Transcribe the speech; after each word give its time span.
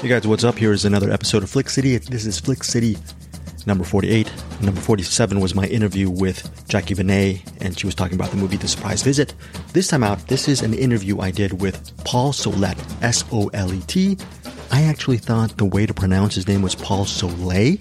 Hey 0.00 0.06
guys, 0.06 0.28
what's 0.28 0.44
up? 0.44 0.56
Here 0.56 0.72
is 0.72 0.84
another 0.84 1.10
episode 1.10 1.42
of 1.42 1.50
Flick 1.50 1.68
City. 1.68 1.98
This 1.98 2.24
is 2.24 2.38
Flick 2.38 2.62
City 2.62 2.96
number 3.66 3.84
48. 3.84 4.32
Number 4.62 4.80
47 4.80 5.40
was 5.40 5.56
my 5.56 5.66
interview 5.66 6.08
with 6.08 6.66
Jackie 6.68 6.94
Benet, 6.94 7.42
and 7.60 7.78
she 7.78 7.86
was 7.86 7.94
talking 7.94 8.14
about 8.14 8.30
the 8.30 8.36
movie 8.36 8.56
The 8.56 8.66
Surprise 8.66 9.02
Visit. 9.02 9.34
This 9.72 9.88
time 9.88 10.02
out, 10.02 10.26
this 10.28 10.48
is 10.48 10.62
an 10.62 10.72
interview 10.72 11.20
I 11.20 11.30
did 11.30 11.60
with 11.60 11.92
Paul 12.04 12.32
Solet, 12.32 12.78
S 13.02 13.24
O 13.32 13.48
L 13.48 13.72
E 13.72 13.80
T. 13.88 14.16
I 14.70 14.82
actually 14.82 15.18
thought 15.18 15.56
the 15.56 15.64
way 15.64 15.84
to 15.84 15.94
pronounce 15.94 16.34
his 16.34 16.48
name 16.48 16.62
was 16.62 16.74
Paul 16.74 17.04
Soleil, 17.04 17.76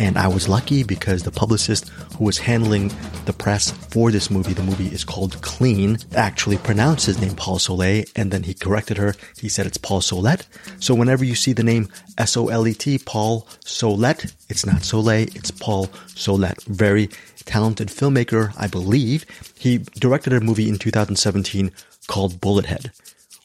and 0.00 0.16
I 0.16 0.28
was 0.28 0.48
lucky 0.48 0.82
because 0.82 1.22
the 1.22 1.30
publicist 1.30 1.90
who 2.16 2.24
was 2.24 2.38
handling 2.38 2.90
the 3.26 3.34
press 3.34 3.70
for 3.70 4.10
this 4.10 4.30
movie, 4.30 4.54
the 4.54 4.62
movie 4.62 4.86
is 4.86 5.04
called 5.04 5.40
Clean, 5.42 5.98
actually 6.16 6.56
pronounced 6.56 7.04
his 7.04 7.20
name 7.20 7.36
Paul 7.36 7.58
Soleil, 7.58 8.04
and 8.16 8.30
then 8.30 8.44
he 8.44 8.54
corrected 8.54 8.96
her. 8.96 9.14
He 9.38 9.50
said 9.50 9.66
it's 9.66 9.76
Paul 9.76 10.00
Solet. 10.00 10.46
So 10.82 10.94
whenever 10.94 11.22
you 11.22 11.34
see 11.34 11.52
the 11.52 11.62
name 11.62 11.88
S-O-L-E-T, 12.16 13.00
Paul 13.04 13.46
Solet, 13.62 14.32
it's 14.48 14.64
not 14.64 14.84
Soleil, 14.84 15.28
it's 15.34 15.50
Paul 15.50 15.88
Solet. 16.16 16.64
Very 16.64 17.10
talented 17.44 17.88
filmmaker, 17.88 18.54
I 18.56 18.68
believe. 18.68 19.26
He 19.58 19.78
directed 19.98 20.32
a 20.32 20.40
movie 20.40 20.70
in 20.70 20.78
2017 20.78 21.70
called 22.06 22.40
Bullethead, 22.40 22.90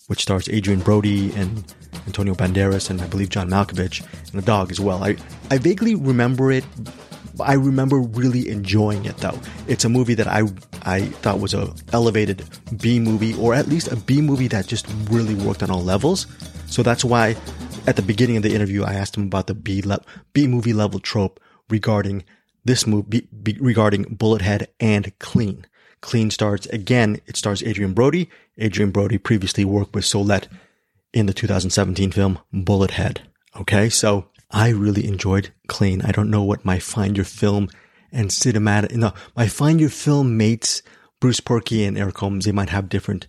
which 0.08 0.22
stars 0.22 0.48
Adrien 0.50 0.80
Brody 0.80 1.34
and 1.34 1.64
Antonio 2.05 2.36
Banderas 2.36 2.90
and 2.90 3.02
I 3.02 3.08
believe 3.08 3.30
John 3.30 3.50
Malkovich 3.50 4.05
and 4.32 4.41
a 4.41 4.46
dog 4.46 4.72
as 4.72 4.80
well. 4.80 5.04
I, 5.04 5.18
I 5.50 5.58
vaguely 5.58 5.96
remember 5.96 6.52
it. 6.52 6.63
I 7.40 7.54
remember 7.54 8.00
really 8.00 8.49
enjoying 8.49 9.05
it 9.05 9.18
though. 9.18 9.38
It's 9.68 9.84
a 9.84 9.90
movie 9.90 10.13
that 10.13 10.27
I 10.27 10.44
I 10.84 11.02
thought 11.22 11.40
was 11.40 11.54
a 11.54 11.73
elevated 11.91 12.44
B 12.80 12.99
movie 12.99 13.36
or 13.36 13.54
at 13.54 13.68
least 13.68 13.91
a 13.91 13.96
B 13.96 14.22
movie 14.22 14.48
that 14.49 14.68
just 14.68 14.88
really 15.10 15.36
worked 15.36 15.62
on 15.62 15.70
all 15.70 15.84
levels. 15.84 16.27
So 16.68 16.82
that's 16.82 17.04
why 17.04 17.35
at 17.88 17.98
the 17.98 18.02
beginning 18.02 18.38
of 18.38 18.44
the 18.44 18.54
interview 18.55 18.84
I 18.84 18.94
asked 18.94 19.18
him 19.18 19.24
about 19.24 19.48
the 19.48 19.54
B 19.54 19.82
le- 19.82 20.04
B 20.34 20.48
movie 20.48 20.74
level 20.74 20.99
trope 20.99 21.40
regarding 21.70 22.24
this 22.63 22.87
movie 22.87 23.27
regarding 23.60 24.05
Bullethead 24.05 24.68
and 24.80 25.12
Clean. 25.20 25.65
Clean 26.06 26.30
starts. 26.30 26.68
again. 26.68 27.20
It 27.26 27.36
stars 27.36 27.64
Adrien 27.64 27.94
Brody. 27.94 28.30
Adrien 28.62 28.92
Brody 28.92 29.18
previously 29.18 29.66
worked 29.66 29.96
with 29.96 30.06
Solet 30.06 30.48
in 31.14 31.26
the 31.26 31.34
2017 31.34 32.12
film 32.12 32.38
Bullethead. 32.54 33.22
Okay, 33.60 33.90
so 33.90 34.28
I 34.52 34.70
really 34.70 35.08
enjoyed 35.08 35.50
Clean. 35.68 36.04
I 36.04 36.12
don't 36.12 36.30
know 36.30 36.44
what 36.44 36.64
my 36.64 36.78
Find 36.78 37.18
Your 37.18 37.26
Film 37.26 37.70
and 38.12 38.30
cinematic, 38.30 38.94
no, 38.94 39.14
my 39.36 39.48
Find 39.48 39.80
Your 39.80 39.90
Film 39.90 40.38
mates, 40.38 40.84
Bruce 41.20 41.40
Purkey 41.42 41.88
and 41.88 41.98
Eric 41.98 42.20
Holmes, 42.20 42.46
they 42.46 42.52
might 42.52 42.70
have 42.70 42.88
different 42.88 43.26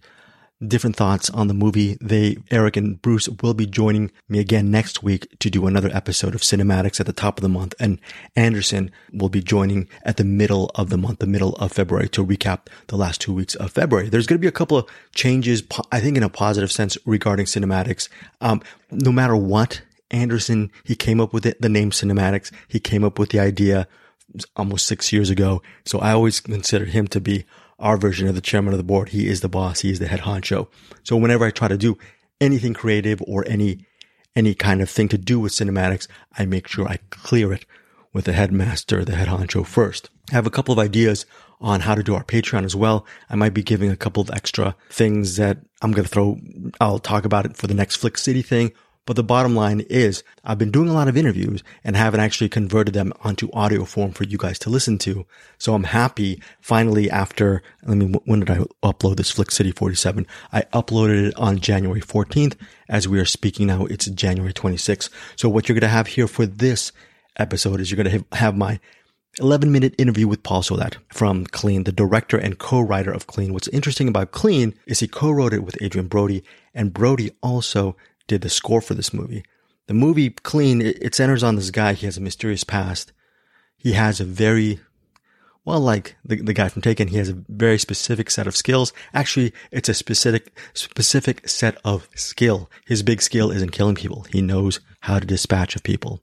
different 0.64 0.96
thoughts 0.96 1.28
on 1.30 1.48
the 1.48 1.54
movie. 1.54 1.98
They, 2.00 2.38
Eric 2.50 2.76
and 2.76 3.00
Bruce 3.00 3.28
will 3.28 3.54
be 3.54 3.66
joining 3.66 4.10
me 4.28 4.38
again 4.38 4.70
next 4.70 5.02
week 5.02 5.28
to 5.40 5.50
do 5.50 5.66
another 5.66 5.90
episode 5.92 6.34
of 6.34 6.40
CinemAddicts 6.40 7.00
at 7.00 7.06
the 7.06 7.12
top 7.12 7.38
of 7.38 7.42
the 7.42 7.48
month. 7.48 7.74
And 7.78 8.00
Anderson 8.34 8.90
will 9.12 9.28
be 9.28 9.42
joining 9.42 9.88
at 10.02 10.16
the 10.16 10.24
middle 10.24 10.70
of 10.74 10.90
the 10.90 10.96
month, 10.96 11.18
the 11.18 11.26
middle 11.26 11.54
of 11.56 11.72
February 11.72 12.08
to 12.10 12.24
recap 12.24 12.68
the 12.86 12.96
last 12.96 13.20
two 13.20 13.34
weeks 13.34 13.54
of 13.54 13.70
February. 13.70 14.08
There's 14.08 14.26
going 14.26 14.38
to 14.38 14.42
be 14.42 14.48
a 14.48 14.52
couple 14.52 14.78
of 14.78 14.88
changes, 15.14 15.62
I 15.92 16.00
think 16.00 16.16
in 16.16 16.22
a 16.22 16.28
positive 16.28 16.72
sense 16.72 16.96
regarding 17.04 17.46
CinemAddicts. 17.46 18.08
Um, 18.40 18.62
no 18.90 19.12
matter 19.12 19.36
what, 19.36 19.82
Anderson, 20.10 20.70
he 20.84 20.94
came 20.94 21.20
up 21.20 21.32
with 21.32 21.44
it, 21.44 21.60
the 21.60 21.68
name 21.68 21.90
CinemAddicts. 21.90 22.52
He 22.68 22.80
came 22.80 23.04
up 23.04 23.18
with 23.18 23.30
the 23.30 23.40
idea 23.40 23.88
almost 24.56 24.86
six 24.86 25.12
years 25.12 25.30
ago. 25.30 25.62
So 25.84 25.98
I 25.98 26.12
always 26.12 26.40
consider 26.40 26.84
him 26.84 27.06
to 27.08 27.20
be 27.20 27.44
our 27.78 27.96
version 27.96 28.28
of 28.28 28.34
the 28.34 28.40
chairman 28.40 28.72
of 28.72 28.78
the 28.78 28.84
board. 28.84 29.10
He 29.10 29.28
is 29.28 29.40
the 29.40 29.48
boss. 29.48 29.80
He 29.80 29.90
is 29.90 29.98
the 29.98 30.08
head 30.08 30.20
honcho. 30.20 30.68
So 31.02 31.16
whenever 31.16 31.44
I 31.44 31.50
try 31.50 31.68
to 31.68 31.76
do 31.76 31.98
anything 32.40 32.74
creative 32.74 33.22
or 33.26 33.44
any, 33.46 33.86
any 34.34 34.54
kind 34.54 34.80
of 34.80 34.90
thing 34.90 35.08
to 35.08 35.18
do 35.18 35.38
with 35.38 35.52
CinemAddicts, 35.52 36.08
I 36.36 36.46
make 36.46 36.68
sure 36.68 36.88
I 36.88 36.98
clear 37.10 37.52
it 37.52 37.66
with 38.12 38.24
the 38.24 38.32
headmaster, 38.32 39.04
the 39.04 39.16
head 39.16 39.28
honcho 39.28 39.66
first. 39.66 40.10
I 40.30 40.34
have 40.34 40.46
a 40.46 40.50
couple 40.50 40.72
of 40.72 40.78
ideas 40.78 41.26
on 41.60 41.80
how 41.80 41.94
to 41.94 42.02
do 42.02 42.14
our 42.14 42.24
Patreon 42.24 42.64
as 42.64 42.74
well. 42.76 43.06
I 43.30 43.36
might 43.36 43.54
be 43.54 43.62
giving 43.62 43.90
a 43.90 43.96
couple 43.96 44.22
of 44.22 44.30
extra 44.30 44.74
things 44.90 45.36
that 45.36 45.58
I'm 45.82 45.92
going 45.92 46.04
to 46.04 46.10
throw. 46.10 46.38
I'll 46.80 46.98
talk 46.98 47.24
about 47.24 47.46
it 47.46 47.56
for 47.56 47.66
the 47.66 47.74
next 47.74 47.96
Flick 47.96 48.18
City 48.18 48.42
thing 48.42 48.72
but 49.06 49.16
the 49.16 49.22
bottom 49.22 49.54
line 49.54 49.80
is 49.88 50.22
I've 50.44 50.58
been 50.58 50.72
doing 50.72 50.88
a 50.88 50.92
lot 50.92 51.08
of 51.08 51.16
interviews 51.16 51.62
and 51.84 51.96
haven't 51.96 52.20
actually 52.20 52.48
converted 52.48 52.92
them 52.92 53.12
onto 53.22 53.50
audio 53.52 53.84
form 53.84 54.10
for 54.10 54.24
you 54.24 54.36
guys 54.36 54.58
to 54.60 54.70
listen 54.70 54.98
to. 54.98 55.24
So 55.58 55.74
I'm 55.74 55.84
happy 55.84 56.42
finally 56.60 57.08
after, 57.10 57.62
let 57.84 57.96
me, 57.96 58.12
when 58.24 58.40
did 58.40 58.50
I 58.50 58.58
upload 58.82 59.16
this 59.16 59.30
Flick 59.30 59.52
City 59.52 59.70
47? 59.70 60.26
I 60.52 60.62
uploaded 60.72 61.28
it 61.28 61.36
on 61.36 61.60
January 61.60 62.02
14th. 62.02 62.56
As 62.88 63.08
we 63.08 63.18
are 63.20 63.24
speaking 63.24 63.68
now, 63.68 63.86
it's 63.86 64.06
January 64.06 64.52
26th. 64.52 65.08
So 65.36 65.48
what 65.48 65.68
you're 65.68 65.74
going 65.74 65.88
to 65.88 65.88
have 65.88 66.08
here 66.08 66.28
for 66.28 66.44
this 66.44 66.92
episode 67.38 67.80
is 67.80 67.90
you're 67.90 68.02
going 68.02 68.18
to 68.18 68.36
have 68.36 68.56
my 68.56 68.80
11 69.38 69.70
minute 69.70 69.94
interview 69.98 70.26
with 70.26 70.42
Paul 70.42 70.62
Solet 70.62 70.96
from 71.12 71.44
Clean, 71.46 71.84
the 71.84 71.92
director 71.92 72.38
and 72.38 72.58
co-writer 72.58 73.12
of 73.12 73.26
Clean. 73.26 73.52
What's 73.52 73.68
interesting 73.68 74.08
about 74.08 74.32
Clean 74.32 74.74
is 74.86 75.00
he 75.00 75.06
co-wrote 75.08 75.52
it 75.52 75.62
with 75.62 75.80
Adrien 75.82 76.08
Brody 76.08 76.42
and 76.74 76.92
Brody 76.92 77.30
also 77.42 77.96
did 78.26 78.40
the 78.40 78.48
score 78.48 78.80
for 78.80 78.94
this 78.94 79.12
movie. 79.12 79.44
The 79.86 79.94
movie 79.94 80.30
Clean, 80.30 80.80
it, 80.82 81.14
centers 81.14 81.42
on 81.42 81.56
this 81.56 81.70
guy. 81.70 81.92
He 81.92 82.06
has 82.06 82.16
a 82.16 82.20
mysterious 82.22 82.64
past. 82.64 83.12
He 83.76 83.92
has 83.92 84.20
a 84.20 84.24
very, 84.24 84.80
well, 85.64 85.80
like 85.80 86.16
the, 86.24 86.40
the 86.40 86.52
guy 86.52 86.68
from 86.68 86.82
Taken, 86.82 87.08
he 87.08 87.18
has 87.18 87.28
a 87.28 87.38
very 87.48 87.78
specific 87.78 88.30
set 88.30 88.46
of 88.46 88.56
skills. 88.56 88.92
Actually, 89.14 89.52
it's 89.70 89.88
a 89.88 89.94
specific, 89.94 90.58
specific 90.74 91.48
set 91.48 91.78
of 91.84 92.08
skill. 92.16 92.68
His 92.84 93.02
big 93.02 93.22
skill 93.22 93.50
isn't 93.50 93.70
killing 93.70 93.94
people. 93.94 94.26
He 94.32 94.42
knows 94.42 94.80
how 95.00 95.20
to 95.20 95.26
dispatch 95.26 95.76
of 95.76 95.84
people. 95.84 96.20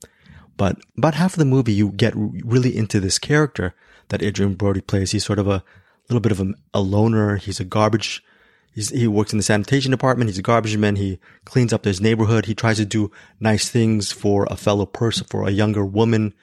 But 0.57 0.77
about 0.97 1.15
half 1.15 1.33
of 1.33 1.39
the 1.39 1.45
movie, 1.45 1.73
you 1.73 1.89
get 1.89 2.13
really 2.15 2.75
into 2.75 2.99
this 2.99 3.17
character 3.17 3.73
that 4.09 4.21
Adrien 4.21 4.55
Brody 4.55 4.81
plays. 4.81 5.11
He's 5.11 5.25
sort 5.25 5.39
of 5.39 5.47
a 5.47 5.63
little 6.09 6.21
bit 6.21 6.31
of 6.33 6.41
a, 6.41 6.53
a 6.73 6.81
loner. 6.81 7.37
He's 7.37 7.59
a 7.59 7.65
garbage 7.65 8.23
He's, 8.73 8.89
he 8.89 9.07
works 9.07 9.33
in 9.33 9.37
the 9.37 9.43
sanitation 9.43 9.91
department. 9.91 10.29
He's 10.29 10.39
a 10.39 10.43
garbage 10.43 10.75
man. 10.77 10.95
He 10.95 11.19
cleans 11.45 11.73
up 11.73 11.85
his 11.85 12.01
neighborhood. 12.01 12.45
He 12.45 12.55
tries 12.55 12.77
to 12.77 12.85
do 12.85 13.11
nice 13.39 13.69
things 13.69 14.11
for 14.11 14.47
a 14.49 14.57
fellow 14.57 14.85
person, 14.85 15.27
for 15.29 15.47
a 15.47 15.51
younger 15.51 15.85
woman. 15.85 16.33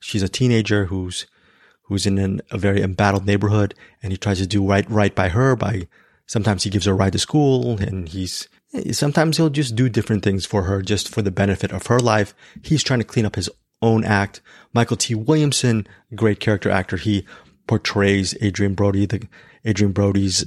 She's 0.00 0.22
a 0.22 0.28
teenager 0.28 0.86
who's, 0.86 1.26
who's 1.82 2.06
in 2.06 2.18
an, 2.18 2.40
a 2.50 2.58
very 2.58 2.82
embattled 2.82 3.26
neighborhood 3.26 3.74
and 4.02 4.12
he 4.12 4.16
tries 4.16 4.38
to 4.38 4.46
do 4.46 4.66
right, 4.66 4.88
right 4.90 5.14
by 5.14 5.28
her 5.28 5.54
by, 5.54 5.86
sometimes 6.26 6.64
he 6.64 6.70
gives 6.70 6.86
her 6.86 6.92
a 6.92 6.96
ride 6.96 7.12
to 7.12 7.18
school 7.18 7.78
and 7.78 8.08
he's, 8.08 8.48
sometimes 8.90 9.36
he'll 9.36 9.48
just 9.48 9.76
do 9.76 9.88
different 9.88 10.24
things 10.24 10.44
for 10.44 10.64
her 10.64 10.82
just 10.82 11.08
for 11.08 11.22
the 11.22 11.30
benefit 11.30 11.70
of 11.70 11.86
her 11.86 12.00
life. 12.00 12.34
He's 12.62 12.82
trying 12.82 13.00
to 13.00 13.04
clean 13.06 13.26
up 13.26 13.36
his 13.36 13.48
own 13.80 14.04
act. 14.04 14.40
Mykelti 14.74 15.14
Williamson, 15.14 15.86
great 16.14 16.40
character 16.40 16.70
actor. 16.70 16.96
He 16.96 17.26
portrays 17.66 18.34
Adrien 18.42 18.74
Brody, 18.74 19.06
the 19.06 19.26
Adrien 19.66 19.92
Brody's 19.92 20.44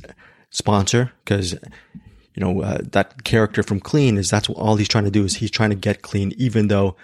sponsor 0.51 1.11
because 1.23 1.53
you 1.53 2.39
know 2.43 2.61
uh, 2.61 2.79
that 2.91 3.23
character 3.23 3.63
from 3.63 3.79
Clean 3.79 4.17
is 4.17 4.29
that's 4.29 4.49
what 4.49 4.57
all 4.57 4.75
he's 4.75 4.87
trying 4.87 5.05
to 5.05 5.11
do 5.11 5.23
is 5.23 5.35
he's 5.35 5.51
trying 5.51 5.69
to 5.69 5.75
get 5.75 6.01
clean. 6.01 6.33
Even 6.37 6.67
though, 6.67 6.95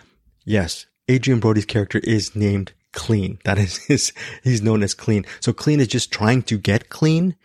yes, 0.45 0.85
Adrien 1.09 1.39
Brody's 1.39 1.65
character 1.65 1.99
is 1.99 2.35
named 2.35 2.73
Clean. 2.93 3.39
That 3.43 3.57
is 3.57 3.77
his. 3.87 4.13
He's 4.43 4.61
known 4.61 4.83
as 4.83 4.93
Clean. 4.93 5.25
So 5.39 5.53
Clean 5.53 5.79
is 5.79 5.87
just 5.87 6.11
trying 6.11 6.43
to 6.43 6.57
get 6.57 6.89
clean. 6.89 7.35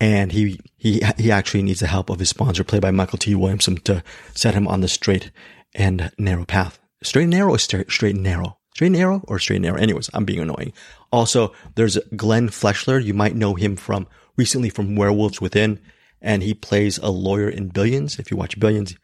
And 0.00 0.30
he, 0.30 0.60
he, 0.76 1.02
he 1.18 1.32
actually 1.32 1.62
needs 1.62 1.80
the 1.80 1.88
help 1.88 2.08
of 2.08 2.20
his 2.20 2.28
sponsor, 2.28 2.62
played 2.62 2.82
by 2.82 2.92
Mykelti 2.92 3.34
Williamson, 3.34 3.78
to 3.78 4.04
set 4.32 4.54
him 4.54 4.68
on 4.68 4.80
the 4.80 4.86
straight 4.86 5.32
and 5.74 6.12
narrow 6.16 6.44
path. 6.44 6.78
Straight 7.02 7.24
and 7.24 7.32
narrow 7.32 7.56
straight, 7.56 7.90
straight 7.90 8.14
and 8.14 8.22
narrow? 8.22 8.58
Straight 8.74 8.88
and 8.88 8.96
narrow 8.96 9.24
or 9.26 9.40
straight 9.40 9.56
and 9.56 9.64
narrow? 9.64 9.78
Anyways, 9.78 10.08
I'm 10.14 10.24
being 10.24 10.38
annoying. 10.38 10.72
Also, 11.10 11.52
there's 11.74 11.98
Glenn 12.14 12.48
Fleshler. 12.48 13.04
You 13.04 13.12
might 13.12 13.34
know 13.34 13.54
him 13.54 13.74
from 13.74 14.06
recently 14.38 14.70
from 14.70 14.96
Werewolves 14.96 15.42
Within, 15.42 15.78
and 16.22 16.42
he 16.42 16.54
plays 16.54 16.96
a 16.98 17.10
lawyer 17.10 17.50
in 17.50 17.68
Billions. 17.68 18.18
If 18.18 18.30
you 18.30 18.38
watch 18.38 18.58
Billions, 18.58 18.96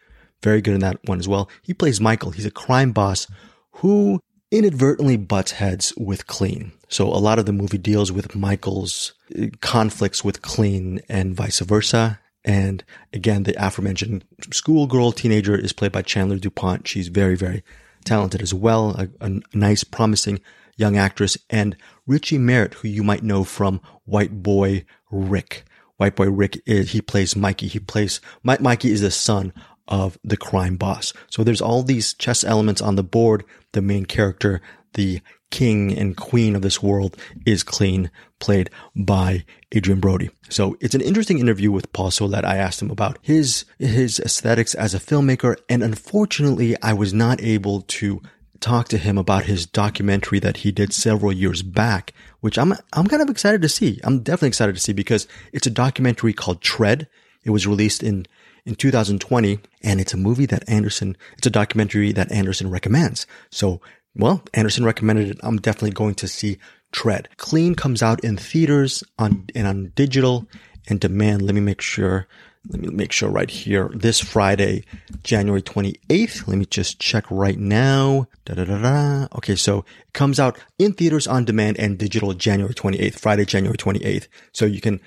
very 0.42 0.62
good 0.62 0.74
in 0.74 0.80
that 0.80 1.00
one 1.04 1.18
as 1.18 1.28
well. 1.28 1.50
He 1.62 1.74
plays 1.74 2.00
Michael. 2.00 2.30
He's 2.30 2.46
a 2.46 2.50
crime 2.50 2.92
boss 2.92 3.26
who 3.72 4.20
inadvertently 4.50 5.16
butts 5.16 5.52
heads 5.52 5.92
with 5.96 6.26
Clean. 6.26 6.72
So 6.88 7.08
a 7.08 7.18
lot 7.18 7.38
of 7.38 7.46
the 7.46 7.52
movie 7.52 7.78
deals 7.78 8.12
with 8.12 8.36
Michael's 8.36 9.14
uh, 9.38 9.46
conflicts 9.60 10.22
with 10.22 10.42
Clean 10.42 11.00
and 11.08 11.34
vice 11.34 11.60
versa. 11.60 12.20
And 12.44 12.84
again, 13.12 13.42
the 13.44 13.54
aforementioned 13.58 14.24
schoolgirl 14.52 15.12
teenager 15.12 15.56
is 15.56 15.72
played 15.72 15.92
by 15.92 16.02
Chandler 16.02 16.38
DuPont. 16.38 16.86
She's 16.86 17.08
very, 17.08 17.36
very 17.36 17.64
talented 18.04 18.42
as 18.42 18.54
well. 18.54 18.90
A, 18.90 19.08
a 19.26 19.40
nice, 19.54 19.82
promising 19.82 20.40
young 20.76 20.96
actress. 20.96 21.38
And 21.50 21.76
Richie 22.06 22.38
Merritt, 22.38 22.74
who 22.74 22.88
you 22.88 23.02
might 23.02 23.22
know 23.22 23.44
from 23.44 23.80
White 24.04 24.42
Boy 24.42 24.84
Rick. 25.14 25.64
White 25.96 26.16
Boy 26.16 26.30
Rick 26.30 26.60
is, 26.66 26.90
he 26.90 27.00
plays 27.00 27.36
Mikey. 27.36 27.68
He 27.68 27.78
plays, 27.78 28.20
Mike, 28.42 28.60
Mikey 28.60 28.90
is 28.90 29.00
the 29.00 29.10
son 29.10 29.52
of 29.86 30.18
the 30.24 30.36
crime 30.36 30.76
boss. 30.76 31.12
So 31.30 31.44
there's 31.44 31.60
all 31.60 31.82
these 31.82 32.14
chess 32.14 32.42
elements 32.42 32.82
on 32.82 32.96
the 32.96 33.04
board. 33.04 33.44
The 33.72 33.82
main 33.82 34.06
character, 34.06 34.60
the 34.94 35.20
king 35.50 35.96
and 35.96 36.16
queen 36.16 36.56
of 36.56 36.62
this 36.62 36.82
world 36.82 37.16
is 37.46 37.62
clean, 37.62 38.10
played 38.40 38.70
by 38.96 39.44
Adrien 39.74 40.00
Brody. 40.00 40.30
So 40.48 40.76
it's 40.80 40.96
an 40.96 41.00
interesting 41.00 41.38
interview 41.38 41.70
with 41.70 41.92
Paul 41.92 42.10
Solet. 42.10 42.44
I 42.44 42.56
asked 42.56 42.82
him 42.82 42.90
about 42.90 43.18
his, 43.22 43.64
his 43.78 44.18
aesthetics 44.18 44.74
as 44.74 44.94
a 44.94 44.98
filmmaker. 44.98 45.56
And 45.68 45.84
unfortunately, 45.84 46.76
I 46.82 46.92
was 46.92 47.14
not 47.14 47.40
able 47.40 47.82
to 47.82 48.20
talk 48.60 48.88
to 48.88 48.98
him 48.98 49.18
about 49.18 49.44
his 49.44 49.66
documentary 49.66 50.38
that 50.40 50.58
he 50.58 50.72
did 50.72 50.92
several 50.92 51.32
years 51.32 51.62
back, 51.62 52.12
which 52.40 52.58
I'm, 52.58 52.74
I'm 52.92 53.06
kind 53.06 53.22
of 53.22 53.30
excited 53.30 53.62
to 53.62 53.68
see. 53.68 54.00
I'm 54.04 54.20
definitely 54.20 54.48
excited 54.48 54.74
to 54.74 54.80
see 54.80 54.92
because 54.92 55.26
it's 55.52 55.66
a 55.66 55.70
documentary 55.70 56.32
called 56.32 56.60
Tread. 56.60 57.08
It 57.44 57.50
was 57.50 57.66
released 57.66 58.02
in, 58.02 58.26
in 58.64 58.74
2020 58.74 59.58
and 59.82 60.00
it's 60.00 60.14
a 60.14 60.18
movie 60.18 60.46
that 60.46 60.68
Anderson, 60.68 61.16
it's 61.36 61.46
a 61.46 61.50
documentary 61.50 62.12
that 62.12 62.32
Anderson 62.32 62.70
recommends. 62.70 63.26
So, 63.50 63.80
well, 64.16 64.42
Anderson 64.54 64.84
recommended 64.84 65.30
it. 65.30 65.38
I'm 65.42 65.58
definitely 65.58 65.90
going 65.90 66.14
to 66.16 66.28
see 66.28 66.58
Tread. 66.92 67.28
Clean 67.36 67.74
comes 67.74 68.02
out 68.02 68.22
in 68.22 68.36
theaters 68.36 69.02
on, 69.18 69.46
and 69.54 69.66
on 69.66 69.92
digital 69.96 70.46
and 70.88 71.00
demand. 71.00 71.42
Let 71.42 71.54
me 71.54 71.60
make 71.60 71.80
sure 71.80 72.28
let 72.68 72.80
me 72.80 72.88
make 72.88 73.12
sure 73.12 73.28
right 73.28 73.50
here. 73.50 73.90
This 73.94 74.20
Friday, 74.20 74.84
January 75.22 75.60
28th. 75.60 76.48
Let 76.48 76.56
me 76.56 76.64
just 76.64 76.98
check 76.98 77.24
right 77.30 77.58
now. 77.58 78.26
Da, 78.46 78.54
da, 78.54 78.64
da. 78.64 79.28
Okay. 79.36 79.54
So 79.54 79.80
it 79.80 80.12
comes 80.14 80.40
out 80.40 80.58
in 80.78 80.94
theaters 80.94 81.26
on 81.26 81.44
demand 81.44 81.78
and 81.78 81.98
digital 81.98 82.32
January 82.32 82.74
28th, 82.74 83.18
Friday, 83.18 83.44
January 83.44 83.76
28th. 83.76 84.28
So 84.52 84.64
you 84.64 84.80
can 84.80 85.00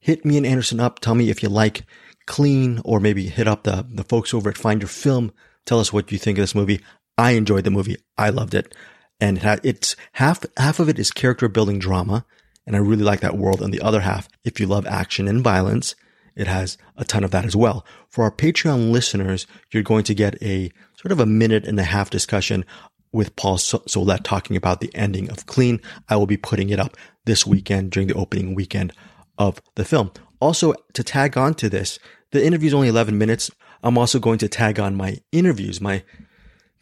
hit 0.00 0.24
me 0.24 0.36
and 0.36 0.46
Anderson 0.46 0.80
up. 0.80 0.98
Tell 0.98 1.14
me 1.14 1.30
if 1.30 1.42
you 1.42 1.48
like 1.48 1.84
clean 2.26 2.80
or 2.84 2.98
maybe 2.98 3.28
hit 3.28 3.46
up 3.46 3.62
the, 3.62 3.86
the 3.88 4.04
folks 4.04 4.34
over 4.34 4.50
at 4.50 4.58
Find 4.58 4.82
Your 4.82 4.88
Film. 4.88 5.32
Tell 5.66 5.78
us 5.78 5.92
what 5.92 6.10
you 6.10 6.18
think 6.18 6.38
of 6.38 6.42
this 6.42 6.54
movie. 6.54 6.80
I 7.16 7.32
enjoyed 7.32 7.64
the 7.64 7.70
movie. 7.70 7.96
I 8.18 8.30
loved 8.30 8.54
it. 8.54 8.74
And 9.20 9.38
it's 9.62 9.94
half, 10.12 10.44
half 10.56 10.80
of 10.80 10.88
it 10.88 10.98
is 10.98 11.12
character 11.12 11.48
building 11.48 11.78
drama. 11.78 12.26
And 12.66 12.74
I 12.74 12.80
really 12.80 13.04
like 13.04 13.20
that 13.20 13.38
world. 13.38 13.62
And 13.62 13.72
the 13.72 13.82
other 13.82 14.00
half, 14.00 14.28
if 14.42 14.58
you 14.58 14.66
love 14.66 14.86
action 14.86 15.28
and 15.28 15.44
violence, 15.44 15.94
it 16.36 16.46
has 16.46 16.76
a 16.96 17.04
ton 17.04 17.24
of 17.24 17.30
that 17.30 17.44
as 17.44 17.56
well. 17.56 17.84
For 18.08 18.24
our 18.24 18.30
Patreon 18.30 18.90
listeners, 18.90 19.46
you're 19.70 19.82
going 19.82 20.04
to 20.04 20.14
get 20.14 20.40
a 20.42 20.70
sort 20.96 21.12
of 21.12 21.20
a 21.20 21.26
minute 21.26 21.66
and 21.66 21.78
a 21.78 21.84
half 21.84 22.10
discussion 22.10 22.64
with 23.12 23.36
Paul 23.36 23.58
Solet 23.58 24.24
talking 24.24 24.56
about 24.56 24.80
the 24.80 24.94
ending 24.94 25.30
of 25.30 25.46
Clean. 25.46 25.80
I 26.08 26.16
will 26.16 26.26
be 26.26 26.36
putting 26.36 26.70
it 26.70 26.80
up 26.80 26.96
this 27.24 27.46
weekend 27.46 27.92
during 27.92 28.08
the 28.08 28.14
opening 28.14 28.54
weekend 28.54 28.92
of 29.38 29.60
the 29.76 29.84
film. 29.84 30.10
Also, 30.40 30.74
to 30.92 31.04
tag 31.04 31.38
on 31.38 31.54
to 31.54 31.68
this, 31.68 31.98
the 32.32 32.44
interview 32.44 32.68
is 32.68 32.74
only 32.74 32.88
11 32.88 33.16
minutes. 33.16 33.50
I'm 33.82 33.96
also 33.96 34.18
going 34.18 34.38
to 34.38 34.48
tag 34.48 34.80
on 34.80 34.96
my 34.96 35.18
interviews, 35.30 35.80
my 35.80 36.02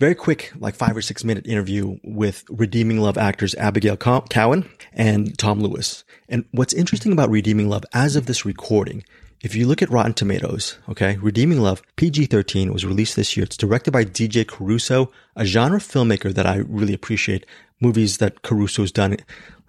very 0.00 0.14
quick, 0.14 0.52
like 0.58 0.75
five 0.75 0.96
or 0.96 1.02
six 1.02 1.22
minute 1.22 1.46
interview 1.46 1.96
with 2.02 2.44
Redeeming 2.49 2.99
Love 2.99 3.19
actors 3.19 3.54
Abigail 3.54 3.96
Cowen 3.96 4.69
and 4.93 5.38
Tom 5.38 5.60
Lewis. 5.60 6.02
And 6.28 6.44
what's 6.50 6.72
interesting 6.72 7.12
about 7.12 7.31
Redeeming 7.31 7.69
Love 7.69 7.84
as 7.93 8.16
of 8.16 8.26
this 8.26 8.44
recording 8.44 9.04
if 9.42 9.56
you 9.56 9.66
look 9.66 9.82
at 9.82 9.90
Rotten 9.90 10.14
Tomatoes, 10.14 10.78
okay, 10.88 11.16
Redeeming 11.20 11.60
Love, 11.60 11.82
PG-13 11.96 12.70
was 12.72 12.86
released 12.86 13.16
this 13.16 13.36
year. 13.36 13.42
It's 13.44 13.56
directed 13.56 13.90
by 13.90 14.04
DJ 14.04 14.46
Caruso, 14.46 15.10
a 15.34 15.44
genre 15.44 15.80
filmmaker 15.80 16.32
that 16.32 16.46
I 16.46 16.58
really 16.68 16.94
appreciate. 16.94 17.44
Movies 17.80 18.18
that 18.18 18.42
Caruso's 18.42 18.92
done 18.92 19.16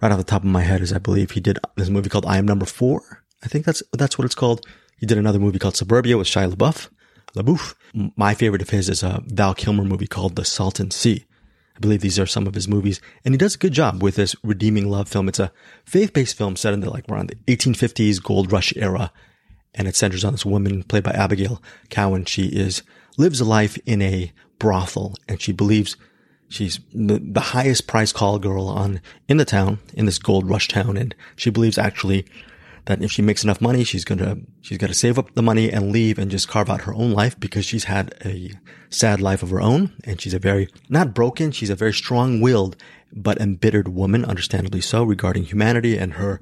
right 0.00 0.12
off 0.12 0.18
the 0.18 0.24
top 0.24 0.42
of 0.42 0.48
my 0.48 0.60
head 0.62 0.80
is 0.80 0.92
I 0.92 0.98
believe 0.98 1.32
he 1.32 1.40
did 1.40 1.58
this 1.74 1.88
movie 1.88 2.08
called 2.08 2.24
I 2.24 2.38
Am 2.38 2.46
Number 2.46 2.66
Four. 2.66 3.24
I 3.42 3.48
think 3.48 3.64
that's, 3.64 3.82
that's 3.92 4.16
what 4.16 4.24
it's 4.24 4.36
called. 4.36 4.64
He 4.96 5.06
did 5.06 5.18
another 5.18 5.40
movie 5.40 5.58
called 5.58 5.76
Suburbia 5.76 6.16
with 6.16 6.28
Shia 6.28 6.54
LaBeouf. 6.54 6.88
LaBeouf. 7.36 7.74
My 8.16 8.32
favorite 8.34 8.62
of 8.62 8.70
his 8.70 8.88
is 8.88 9.02
a 9.02 9.24
Val 9.26 9.54
Kilmer 9.54 9.84
movie 9.84 10.06
called 10.06 10.36
The 10.36 10.44
Salton 10.44 10.92
Sea. 10.92 11.24
I 11.76 11.80
believe 11.80 12.00
these 12.00 12.20
are 12.20 12.26
some 12.26 12.46
of 12.46 12.54
his 12.54 12.68
movies, 12.68 13.00
and 13.24 13.34
he 13.34 13.38
does 13.38 13.56
a 13.56 13.58
good 13.58 13.72
job 13.72 14.00
with 14.00 14.14
this 14.14 14.36
redeeming 14.44 14.88
love 14.88 15.08
film. 15.08 15.28
It's 15.28 15.40
a 15.40 15.50
faith-based 15.84 16.36
film 16.36 16.54
set 16.54 16.72
in 16.72 16.78
the 16.78 16.88
like 16.88 17.08
around 17.08 17.30
the 17.30 17.52
1850s 17.52 18.22
gold 18.22 18.52
rush 18.52 18.72
era, 18.76 19.10
and 19.74 19.88
it 19.88 19.96
centers 19.96 20.24
on 20.24 20.32
this 20.32 20.46
woman 20.46 20.82
played 20.84 21.04
by 21.04 21.12
Abigail 21.12 21.62
Cowen. 21.90 22.24
She 22.24 22.46
is 22.46 22.82
lives 23.16 23.40
a 23.40 23.44
life 23.44 23.78
in 23.86 24.02
a 24.02 24.32
brothel, 24.58 25.14
and 25.28 25.40
she 25.40 25.52
believes 25.52 25.96
she's 26.48 26.80
the, 26.92 27.18
the 27.18 27.40
highest 27.40 27.86
price 27.86 28.12
call 28.12 28.38
girl 28.38 28.66
on 28.66 29.00
in 29.28 29.36
the 29.36 29.44
town 29.44 29.78
in 29.94 30.06
this 30.06 30.18
gold 30.18 30.48
rush 30.48 30.68
town, 30.68 30.96
and 30.96 31.14
she 31.36 31.50
believes 31.50 31.78
actually 31.78 32.26
that 32.86 33.02
if 33.02 33.10
she 33.10 33.22
makes 33.22 33.42
enough 33.42 33.60
money, 33.60 33.82
she's 33.82 34.04
gonna 34.04 34.36
she's 34.60 34.78
gonna 34.78 34.94
save 34.94 35.18
up 35.18 35.34
the 35.34 35.42
money 35.42 35.70
and 35.70 35.90
leave 35.90 36.18
and 36.18 36.30
just 36.30 36.48
carve 36.48 36.68
out 36.68 36.82
her 36.82 36.94
own 36.94 37.12
life 37.12 37.38
because 37.40 37.64
she's 37.64 37.84
had 37.84 38.14
a 38.24 38.50
sad 38.90 39.20
life 39.20 39.42
of 39.42 39.50
her 39.50 39.60
own, 39.60 39.92
and 40.04 40.20
she's 40.20 40.34
a 40.34 40.38
very 40.38 40.68
not 40.88 41.14
broken, 41.14 41.50
she's 41.50 41.70
a 41.70 41.74
very 41.74 41.92
strong-willed 41.92 42.76
but 43.16 43.38
embittered 43.40 43.88
woman, 43.88 44.24
understandably 44.24 44.80
so, 44.80 45.04
regarding 45.04 45.44
humanity 45.44 45.96
and 45.96 46.14
her 46.14 46.40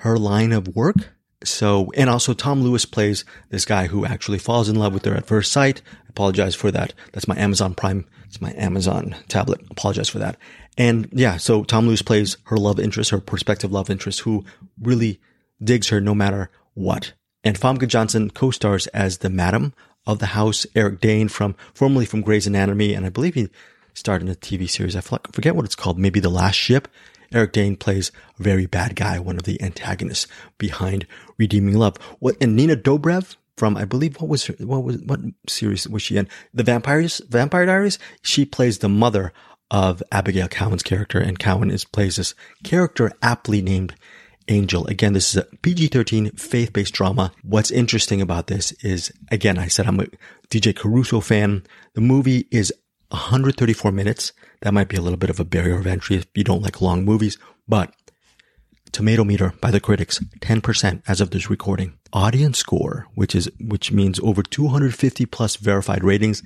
her 0.00 0.18
line 0.18 0.52
of 0.52 0.74
work 0.74 1.15
so, 1.46 1.92
and 1.96 2.10
also 2.10 2.34
Tom 2.34 2.62
Lewis 2.62 2.84
plays 2.84 3.24
this 3.50 3.64
guy 3.64 3.86
who 3.86 4.04
actually 4.04 4.38
falls 4.38 4.68
in 4.68 4.76
love 4.76 4.92
with 4.92 5.04
her 5.04 5.14
at 5.14 5.26
first 5.26 5.52
sight. 5.52 5.82
I 6.04 6.08
apologize 6.08 6.54
for 6.54 6.70
that. 6.70 6.92
That's 7.12 7.28
my 7.28 7.36
Amazon 7.36 7.74
Prime. 7.74 8.06
It's 8.26 8.40
my 8.40 8.52
Amazon 8.56 9.14
tablet. 9.28 9.60
Apologize 9.70 10.08
for 10.08 10.18
that. 10.18 10.36
And 10.76 11.08
yeah, 11.12 11.36
so 11.36 11.64
Tom 11.64 11.86
Lewis 11.86 12.02
plays 12.02 12.36
her 12.44 12.56
love 12.56 12.78
interest, 12.78 13.10
her 13.10 13.20
prospective 13.20 13.72
love 13.72 13.88
interest, 13.88 14.20
who 14.20 14.44
really 14.80 15.20
digs 15.62 15.88
her 15.88 16.00
no 16.00 16.14
matter 16.14 16.50
what. 16.74 17.12
And 17.44 17.58
Famke 17.58 17.86
Janssen 17.88 18.30
co-stars 18.30 18.86
as 18.88 19.18
the 19.18 19.30
madam 19.30 19.72
of 20.06 20.18
the 20.18 20.26
house, 20.26 20.66
Eric 20.74 21.00
Dane 21.00 21.28
from, 21.28 21.54
formerly 21.74 22.06
from 22.06 22.20
Grey's 22.20 22.46
Anatomy. 22.46 22.92
And 22.94 23.06
I 23.06 23.08
believe 23.08 23.34
he 23.34 23.48
starred 23.94 24.22
in 24.22 24.28
a 24.28 24.34
TV 24.34 24.68
series. 24.68 24.96
I 24.96 25.00
forget 25.00 25.56
what 25.56 25.64
it's 25.64 25.76
called. 25.76 25.98
Maybe 25.98 26.20
The 26.20 26.28
Last 26.28 26.56
Ship. 26.56 26.88
Eric 27.32 27.52
Dane 27.52 27.76
plays 27.76 28.12
a 28.38 28.42
very 28.42 28.66
bad 28.66 28.96
guy, 28.96 29.18
one 29.18 29.36
of 29.36 29.44
the 29.44 29.60
antagonists 29.62 30.26
behind 30.58 31.06
Redeeming 31.38 31.76
Love. 31.76 31.96
What 32.18 32.36
and 32.40 32.56
Nina 32.56 32.76
Dobrev 32.76 33.36
from 33.56 33.76
I 33.76 33.84
believe 33.84 34.20
what 34.20 34.28
was 34.28 34.46
her, 34.46 34.54
what 34.60 34.84
was 34.84 34.98
what 35.02 35.20
series 35.48 35.88
was 35.88 36.02
she 36.02 36.16
in? 36.16 36.28
The 36.52 36.62
Vampires 36.62 37.20
Vampire 37.28 37.66
Diaries. 37.66 37.98
She 38.22 38.44
plays 38.44 38.78
the 38.78 38.88
mother 38.88 39.32
of 39.70 40.02
Abigail 40.12 40.48
Cowen's 40.48 40.82
character, 40.82 41.18
and 41.18 41.38
Cowen 41.38 41.70
is 41.70 41.84
plays 41.84 42.16
this 42.16 42.34
character 42.62 43.12
aptly 43.22 43.62
named 43.62 43.94
Angel. 44.48 44.86
Again, 44.86 45.12
this 45.12 45.30
is 45.30 45.36
a 45.42 45.56
PG-13 45.62 46.38
faith-based 46.38 46.94
drama. 46.94 47.32
What's 47.42 47.72
interesting 47.72 48.20
about 48.20 48.46
this 48.46 48.70
is, 48.82 49.12
again, 49.30 49.58
I 49.58 49.66
said 49.66 49.88
I'm 49.88 49.98
a 49.98 50.06
DJ 50.50 50.76
Caruso 50.76 51.20
fan. 51.20 51.64
The 51.94 52.00
movie 52.00 52.46
is 52.52 52.72
134 53.08 53.92
minutes. 53.92 54.32
That 54.62 54.74
might 54.74 54.88
be 54.88 54.96
a 54.96 55.02
little 55.02 55.18
bit 55.18 55.30
of 55.30 55.40
a 55.40 55.44
barrier 55.44 55.78
of 55.78 55.86
entry 55.86 56.16
if 56.16 56.26
you 56.34 56.44
don't 56.44 56.62
like 56.62 56.80
long 56.80 57.04
movies, 57.04 57.38
but 57.68 57.94
tomato 58.92 59.24
meter 59.24 59.52
by 59.60 59.70
the 59.70 59.80
critics, 59.80 60.20
10% 60.40 61.02
as 61.06 61.20
of 61.20 61.30
this 61.30 61.50
recording. 61.50 61.98
Audience 62.12 62.58
score, 62.58 63.06
which 63.14 63.34
is, 63.34 63.50
which 63.60 63.92
means 63.92 64.18
over 64.20 64.42
250 64.42 65.26
plus 65.26 65.56
verified 65.56 66.02
ratings, 66.02 66.42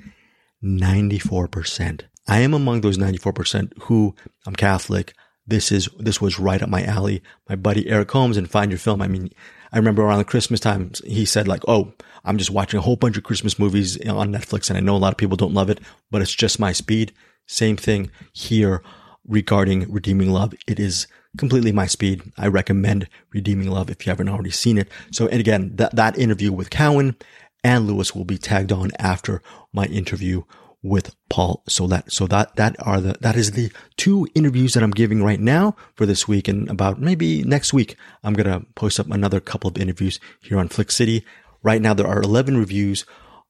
94%. 0.62 2.02
I 2.28 2.40
am 2.40 2.54
among 2.54 2.80
those 2.80 2.98
94% 2.98 3.72
who 3.82 4.14
I'm 4.46 4.54
Catholic. 4.54 5.14
This 5.46 5.72
is, 5.72 5.88
this 5.98 6.20
was 6.20 6.38
right 6.38 6.62
up 6.62 6.68
my 6.68 6.84
alley. 6.84 7.22
My 7.48 7.56
buddy 7.56 7.88
Eric 7.88 8.10
Holmes 8.10 8.36
and 8.36 8.50
Find 8.50 8.70
Your 8.70 8.78
Film. 8.78 9.00
I 9.00 9.08
mean, 9.08 9.30
I 9.72 9.78
remember 9.78 10.02
around 10.02 10.24
Christmas 10.24 10.60
time, 10.60 10.92
he 11.04 11.24
said 11.24 11.48
like, 11.48 11.62
Oh, 11.68 11.92
I'm 12.24 12.38
just 12.38 12.50
watching 12.50 12.78
a 12.78 12.82
whole 12.82 12.96
bunch 12.96 13.16
of 13.16 13.24
Christmas 13.24 13.58
movies 13.58 13.96
on 14.08 14.32
Netflix. 14.32 14.68
And 14.68 14.76
I 14.76 14.80
know 14.80 14.96
a 14.96 14.98
lot 14.98 15.12
of 15.12 15.18
people 15.18 15.36
don't 15.36 15.54
love 15.54 15.70
it, 15.70 15.80
but 16.10 16.22
it's 16.22 16.34
just 16.34 16.60
my 16.60 16.72
speed. 16.72 17.12
Same 17.46 17.76
thing 17.76 18.10
here 18.32 18.82
regarding 19.26 19.90
Redeeming 19.90 20.30
Love. 20.30 20.54
It 20.66 20.78
is 20.78 21.06
completely 21.36 21.72
my 21.72 21.86
speed. 21.86 22.22
I 22.36 22.48
recommend 22.48 23.08
Redeeming 23.32 23.70
Love 23.70 23.90
if 23.90 24.04
you 24.04 24.10
haven't 24.10 24.28
already 24.28 24.50
seen 24.50 24.78
it. 24.78 24.88
So, 25.12 25.28
and 25.28 25.40
again, 25.40 25.72
that, 25.76 25.94
that 25.96 26.18
interview 26.18 26.52
with 26.52 26.70
Cowen 26.70 27.16
and 27.62 27.86
Lewis 27.86 28.14
will 28.14 28.24
be 28.24 28.38
tagged 28.38 28.72
on 28.72 28.90
after 28.98 29.42
my 29.72 29.84
interview 29.86 30.42
with 30.82 31.14
Paul 31.28 31.62
Solet. 31.68 32.10
So 32.10 32.26
that, 32.28 32.56
that 32.56 32.76
are 32.80 33.00
the, 33.00 33.16
that 33.20 33.36
is 33.36 33.52
the 33.52 33.70
two 33.96 34.26
interviews 34.34 34.74
that 34.74 34.82
I'm 34.82 34.90
giving 34.90 35.22
right 35.22 35.40
now 35.40 35.76
for 35.94 36.06
this 36.06 36.26
week. 36.26 36.48
And 36.48 36.68
about 36.70 37.00
maybe 37.00 37.42
next 37.42 37.72
week, 37.72 37.96
I'm 38.24 38.34
going 38.34 38.48
to 38.48 38.66
post 38.74 38.98
up 38.98 39.10
another 39.10 39.40
couple 39.40 39.68
of 39.68 39.78
interviews 39.78 40.18
here 40.40 40.58
on 40.58 40.68
Flick 40.68 40.90
City. 40.90 41.24
Right 41.62 41.82
now, 41.82 41.92
there 41.92 42.06
are 42.06 42.22
11 42.22 42.56
reviews 42.56 43.04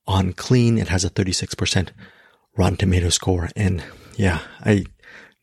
on 0.06 0.32
Clean. 0.32 0.76
It 0.76 0.88
has 0.88 1.04
a 1.04 1.10
36% 1.10 1.90
Rotten 2.56 2.76
Tomato 2.76 3.10
score. 3.10 3.48
And 3.54 3.84
yeah, 4.16 4.40
I, 4.64 4.86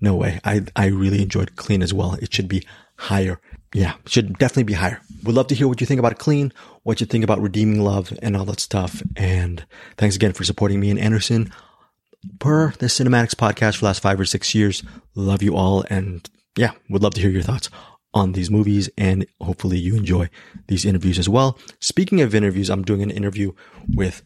no 0.01 0.15
way. 0.15 0.41
I, 0.43 0.65
I 0.75 0.87
really 0.87 1.21
enjoyed 1.21 1.55
Clean 1.55 1.81
as 1.81 1.93
well. 1.93 2.15
It 2.15 2.33
should 2.33 2.49
be 2.49 2.65
higher. 2.97 3.39
Yeah, 3.73 3.93
should 4.05 4.37
definitely 4.37 4.63
be 4.63 4.73
higher. 4.73 5.01
Would 5.23 5.35
love 5.35 5.47
to 5.47 5.55
hear 5.55 5.67
what 5.67 5.81
you 5.81 5.87
think 5.87 5.99
about 5.99 6.19
Clean, 6.19 6.51
what 6.83 6.99
you 6.99 7.05
think 7.05 7.23
about 7.23 7.41
Redeeming 7.41 7.81
Love 7.81 8.11
and 8.21 8.35
all 8.35 8.45
that 8.45 8.59
stuff. 8.59 9.01
And 9.15 9.65
thanks 9.97 10.15
again 10.15 10.33
for 10.33 10.43
supporting 10.43 10.79
me 10.79 10.89
and 10.89 10.99
Anderson 10.99 11.51
per 12.39 12.71
the 12.71 12.87
CinemAddicts 12.87 13.35
podcast 13.35 13.75
for 13.75 13.81
the 13.81 13.85
last 13.85 14.01
five 14.01 14.19
or 14.19 14.25
six 14.25 14.53
years. 14.53 14.83
Love 15.15 15.41
you 15.41 15.55
all. 15.55 15.83
And 15.89 16.27
yeah, 16.57 16.71
would 16.89 17.03
love 17.03 17.13
to 17.15 17.21
hear 17.21 17.29
your 17.29 17.43
thoughts 17.43 17.69
on 18.13 18.31
these 18.31 18.49
movies 18.49 18.89
and 18.97 19.27
hopefully 19.41 19.77
you 19.77 19.95
enjoy 19.95 20.29
these 20.67 20.85
interviews 20.85 21.19
as 21.19 21.29
well. 21.29 21.59
Speaking 21.79 22.21
of 22.21 22.33
interviews, 22.33 22.69
I'm 22.69 22.83
doing 22.83 23.01
an 23.01 23.11
interview 23.11 23.51
with 23.87 24.23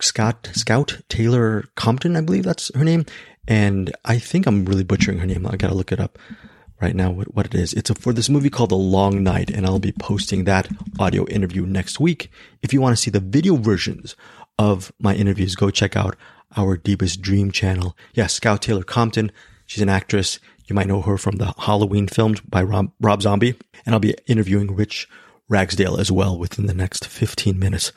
Scott 0.00 0.50
Scout 0.54 0.98
Taylor 1.08 1.66
Compton, 1.76 2.16
I 2.16 2.22
believe 2.22 2.44
that's 2.44 2.74
her 2.74 2.84
name. 2.84 3.04
And 3.46 3.94
I 4.04 4.18
think 4.18 4.46
I'm 4.46 4.64
really 4.64 4.84
butchering 4.84 5.18
her 5.18 5.26
name. 5.26 5.46
I 5.46 5.56
gotta 5.56 5.74
look 5.74 5.92
it 5.92 6.00
up 6.00 6.18
right 6.80 6.96
now 6.96 7.10
what, 7.10 7.34
what 7.34 7.46
it 7.46 7.54
is. 7.54 7.74
It's 7.74 7.90
a, 7.90 7.94
for 7.94 8.12
this 8.12 8.28
movie 8.28 8.50
called 8.50 8.70
The 8.70 8.76
Long 8.76 9.22
Night, 9.22 9.50
and 9.50 9.66
I'll 9.66 9.78
be 9.78 9.92
posting 9.92 10.44
that 10.44 10.68
audio 10.98 11.26
interview 11.26 11.66
next 11.66 12.00
week. 12.00 12.30
If 12.62 12.72
you 12.72 12.80
want 12.80 12.96
to 12.96 13.02
see 13.02 13.10
the 13.10 13.20
video 13.20 13.56
versions 13.56 14.16
of 14.58 14.92
my 14.98 15.14
interviews, 15.14 15.54
go 15.54 15.70
check 15.70 15.96
out 15.96 16.16
our 16.56 16.76
Deepest 16.76 17.20
Dream 17.20 17.50
channel. 17.50 17.96
Yes, 18.08 18.16
yeah, 18.16 18.26
Scout 18.26 18.62
Taylor 18.62 18.82
Compton. 18.82 19.32
She's 19.66 19.82
an 19.82 19.88
actress. 19.88 20.38
You 20.66 20.74
might 20.74 20.86
know 20.86 21.02
her 21.02 21.18
from 21.18 21.36
the 21.36 21.54
Halloween 21.58 22.08
films 22.08 22.40
by 22.40 22.62
Rob, 22.62 22.92
Rob 23.00 23.22
Zombie. 23.22 23.56
And 23.84 23.94
I'll 23.94 24.00
be 24.00 24.14
interviewing 24.26 24.74
Rich 24.74 25.08
Ragsdale 25.48 25.98
as 25.98 26.12
well 26.12 26.38
within 26.38 26.66
the 26.66 26.74
next 26.74 27.06
15 27.06 27.58
minutes 27.58 27.92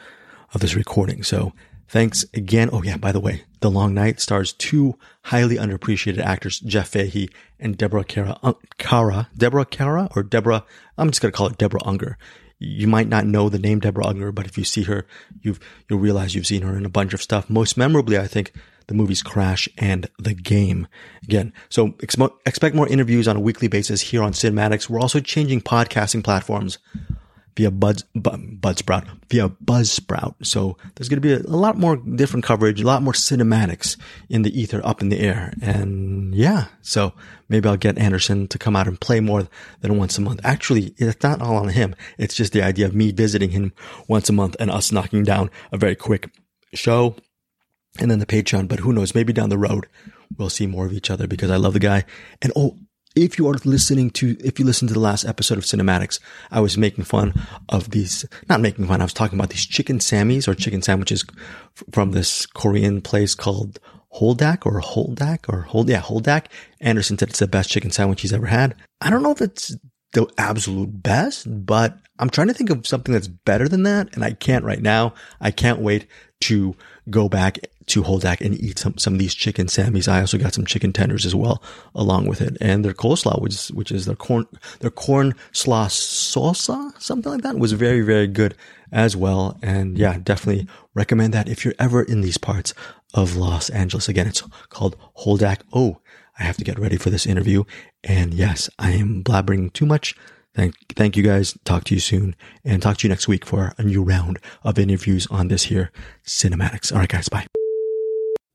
of 0.54 0.62
this 0.62 0.76
recording. 0.76 1.24
So 1.24 1.54
thanks 1.88 2.26
again. 2.34 2.70
Oh 2.72 2.82
yeah, 2.82 2.98
by 2.98 3.12
the 3.12 3.20
way, 3.20 3.44
The 3.60 3.70
Long 3.70 3.94
Night 3.94 4.20
stars 4.20 4.54
two 4.54 4.98
highly 5.24 5.58
underappreciated 5.58 6.20
actors, 6.20 6.60
Jeff 6.60 6.90
Fahey 6.90 7.30
and 7.60 7.78
Deborah 7.78 8.04
Kara, 8.04 8.38
uh, 8.44 8.54
Kara, 8.78 9.30
Deborah 9.38 9.66
Kara 9.66 10.10
or 10.16 10.24
Deborah, 10.24 10.66
I'm 10.98 11.10
just 11.10 11.22
going 11.22 11.32
to 11.32 11.38
call 11.38 11.48
it 11.48 11.58
Deborah 11.58 11.86
Unger. 11.86 12.18
You 12.63 12.88
might 12.88 13.10
not 13.10 13.25
know 13.25 13.50
the 13.50 13.60
name 13.60 13.79
Deborah 13.79 14.08
Unger, 14.08 14.32
but 14.32 14.46
if 14.46 14.58
you 14.58 14.63
see 14.63 14.84
her, 14.84 15.05
you've, 15.41 15.60
you'll 15.89 16.00
realize 16.00 16.34
you've 16.34 16.48
seen 16.48 16.62
her 16.62 16.77
in 16.77 16.86
a 16.86 16.89
bunch 16.89 17.13
of 17.13 17.22
stuff. 17.22 17.50
Most 17.50 17.75
memorably, 17.77 18.17
I 18.17 18.27
think, 18.27 18.53
the 18.88 18.93
movies 18.93 19.22
Crash 19.22 19.67
and 19.77 20.10
The 20.17 20.34
Game. 20.34 20.88
Again, 21.24 21.53
so 21.70 21.96
expect 22.00 22.75
more 22.75 22.88
interviews 22.88 23.27
on 23.27 23.36
a 23.36 23.41
weekly 23.41 23.67
basis 23.67 24.01
here 24.01 24.24
on 24.24 24.34
CinemAddicts. 24.34 24.89
We're 24.89 25.00
also 25.00 25.20
changing 25.20 25.62
podcasting 25.62 26.24
platforms 26.24 26.77
via 27.56 27.72
Buzz, 27.72 28.04
Buzzsprout, 28.16 29.08
via 29.30 29.50
Buzzsprout. 29.50 30.36
So 30.46 30.78
there's 30.96 31.10
going 31.10 31.22
to 31.22 31.28
be 31.28 31.34
a, 31.34 31.40
a, 31.40 31.58
lot 31.58 31.78
more 31.78 31.98
different 31.98 32.46
coverage, 32.46 32.82
a 32.82 32.86
lot 32.86 33.04
more 33.04 33.14
CinemAddicts 33.14 33.98
in 34.30 34.42
the 34.42 34.60
ether 34.60 34.82
up 34.84 35.02
in 35.02 35.10
the 35.10 35.20
air. 35.20 35.54
And 35.62 36.34
yeah, 36.34 36.66
so 36.82 37.14
maybe 37.50 37.70
I'll 37.70 37.78
get 37.78 37.98
Anderson 37.98 38.48
to 38.48 38.58
come 38.58 38.76
out 38.76 38.88
and 38.88 39.00
play 39.00 39.20
more 39.20 39.48
than 39.82 39.98
once 39.98 40.18
a 40.18 40.22
month. 40.22 40.42
Actually, 40.44 40.94
it's 40.98 41.22
not 41.24 41.42
all 41.42 41.58
on 41.58 41.70
him. 41.70 41.96
It's 42.18 42.36
just 42.36 42.54
the 42.54 42.64
idea 42.64 42.86
of 42.86 42.96
me 42.96 43.12
visiting 43.12 43.52
him 43.52 43.74
once 44.08 44.30
a 44.30 44.34
month 44.34 44.56
and 44.60 44.72
us 44.72 44.92
knocking 44.92 45.24
down 45.24 45.50
a 45.72 45.78
very 45.78 45.96
quick 45.96 46.30
show 46.74 47.16
and 48.00 48.10
then 48.10 48.20
the 48.20 48.26
Patreon. 48.26 48.68
But 48.68 48.80
who 48.80 48.94
knows? 48.94 49.14
Maybe 49.14 49.34
down 49.34 49.50
the 49.50 49.58
road 49.58 49.88
we'll 50.38 50.50
see 50.50 50.68
more 50.68 50.86
of 50.86 50.94
each 50.94 51.10
other 51.10 51.28
because 51.28 51.52
I 51.52 51.58
love 51.58 51.74
the 51.74 51.80
guy. 51.80 52.06
And 52.42 52.52
oh, 52.56 52.78
if 53.15 53.38
you 53.38 53.48
are 53.48 53.55
listening 53.65 54.10
to, 54.12 54.36
if 54.43 54.60
you 54.60 54.65
listen 54.65 54.88
to 54.88 54.93
the 54.93 55.00
last 55.00 55.25
episode 55.25 55.58
of 55.58 55.63
CinemAddicts, 55.63 56.20
I 56.51 56.60
was 56.60 56.77
making 56.77 57.03
fun 57.03 57.34
of 57.70 57.91
these, 57.91 58.25
not 58.50 58.62
making 58.62 58.88
fun, 58.88 59.01
I 59.01 59.05
was 59.05 59.13
talking 59.13 59.38
about 59.38 59.50
these 59.50 59.65
chicken 59.65 60.00
sammies 60.00 60.48
or 60.48 60.55
chicken 60.55 60.82
sandwiches 60.82 61.24
from 61.91 62.12
this 62.12 62.46
Korean 62.46 63.01
place 63.01 63.36
called 63.36 63.79
Holdak 64.15 64.65
or 64.65 64.82
Holdak 64.82 65.51
or 65.51 65.62
Hold, 65.62 65.89
yeah, 65.89 66.01
Holdak. 66.01 66.46
Anderson 66.79 67.17
said 67.17 67.29
it's 67.29 67.39
the 67.39 67.48
best 67.48 67.70
chicken 67.70 67.91
sandwich 67.91 68.22
he's 68.22 68.34
ever 68.34 68.48
had. 68.48 68.75
I 69.01 69.10
don't 69.10 69.24
know 69.24 69.32
if 69.32 69.41
it's 69.41 69.75
the 70.13 70.27
absolute 70.38 71.01
best, 71.03 71.48
but 71.65 71.98
I'm 72.20 72.29
trying 72.29 72.48
to 72.48 72.53
think 72.53 72.70
of 72.70 72.86
something 72.88 73.13
that's 73.13 73.27
better 73.27 73.67
than 73.67 73.84
that. 73.84 74.13
And 74.13 74.24
I 74.24 74.34
can't 74.34 74.63
right 74.63 74.82
now. 74.82 75.15
I 75.41 75.51
can't 75.51 75.79
wait 75.79 76.08
to 76.41 76.75
go 77.10 77.27
back 77.27 77.58
to 77.88 78.04
Holdak 78.04 78.42
and 78.42 78.60
eat 78.60 78.80
some, 78.80 78.98
some 78.98 79.13
of 79.13 79.20
these 79.20 79.34
chicken 79.34 79.68
sammies. 79.68 80.08
I 80.08 80.22
also 80.22 80.38
got 80.38 80.54
some 80.54 80.66
chicken 80.66 80.94
tenders 80.94 81.25
as 81.25 81.36
well 81.36 81.62
along 81.96 82.28
with 82.28 82.42
it. 82.42 82.58
And 82.62 82.84
their 82.84 82.94
coleslaw, 82.94 83.42
which 83.42 83.54
is, 83.54 83.72
which 83.72 83.92
is 83.92 84.06
their 84.06 84.16
corn, 84.16 84.46
their 84.80 84.92
corn 84.92 85.36
slaw 85.52 85.88
salsa, 85.88 87.02
something 87.02 87.32
like 87.32 87.42
that 87.42 87.58
was 87.58 87.74
very, 87.74 88.02
very 88.02 88.28
good 88.28 88.56
as 88.92 89.16
well. 89.16 89.58
And 89.62 89.98
yeah, 89.98 90.18
definitely 90.22 90.68
recommend 90.94 91.34
that 91.34 91.50
if 91.50 91.66
you're 91.66 91.75
ever 91.80 92.04
in 92.04 92.22
these 92.22 92.38
parts 92.38 92.74
of 93.13 93.36
Los 93.36 93.70
Angeles. 93.70 94.10
Again, 94.10 94.28
it's 94.28 94.42
called 94.70 94.98
Holdak. 95.20 95.62
Oh, 95.72 96.00
I 96.40 96.44
have 96.44 96.58
to 96.58 96.63
get 96.63 96.80
ready 96.80 96.98
for 96.98 97.10
this 97.10 97.25
interview. 97.25 97.63
And 98.04 98.34
yes, 98.34 98.70
I 98.80 98.92
am 98.92 99.24
blabbering 99.24 99.72
too 99.74 99.86
much. 99.86 100.16
Thank, 100.56 100.75
thank 100.96 101.18
you 101.18 101.24
guys. 101.24 101.58
Talk 101.66 101.84
to 101.86 101.96
you 101.96 102.00
soon 102.00 102.36
and 102.63 102.82
talk 102.82 102.98
to 102.98 103.08
you 103.08 103.10
next 103.10 103.28
week 103.28 103.46
for 103.46 103.74
a 103.78 103.84
new 103.84 104.04
round 104.04 104.40
of 104.63 104.78
interviews 104.78 105.28
on 105.28 105.48
this 105.48 105.63
here 105.63 105.92
CinemAddicts. 106.25 106.92
All 106.92 107.00
right, 107.00 107.10
guys. 107.10 107.30
Bye. 107.30 107.48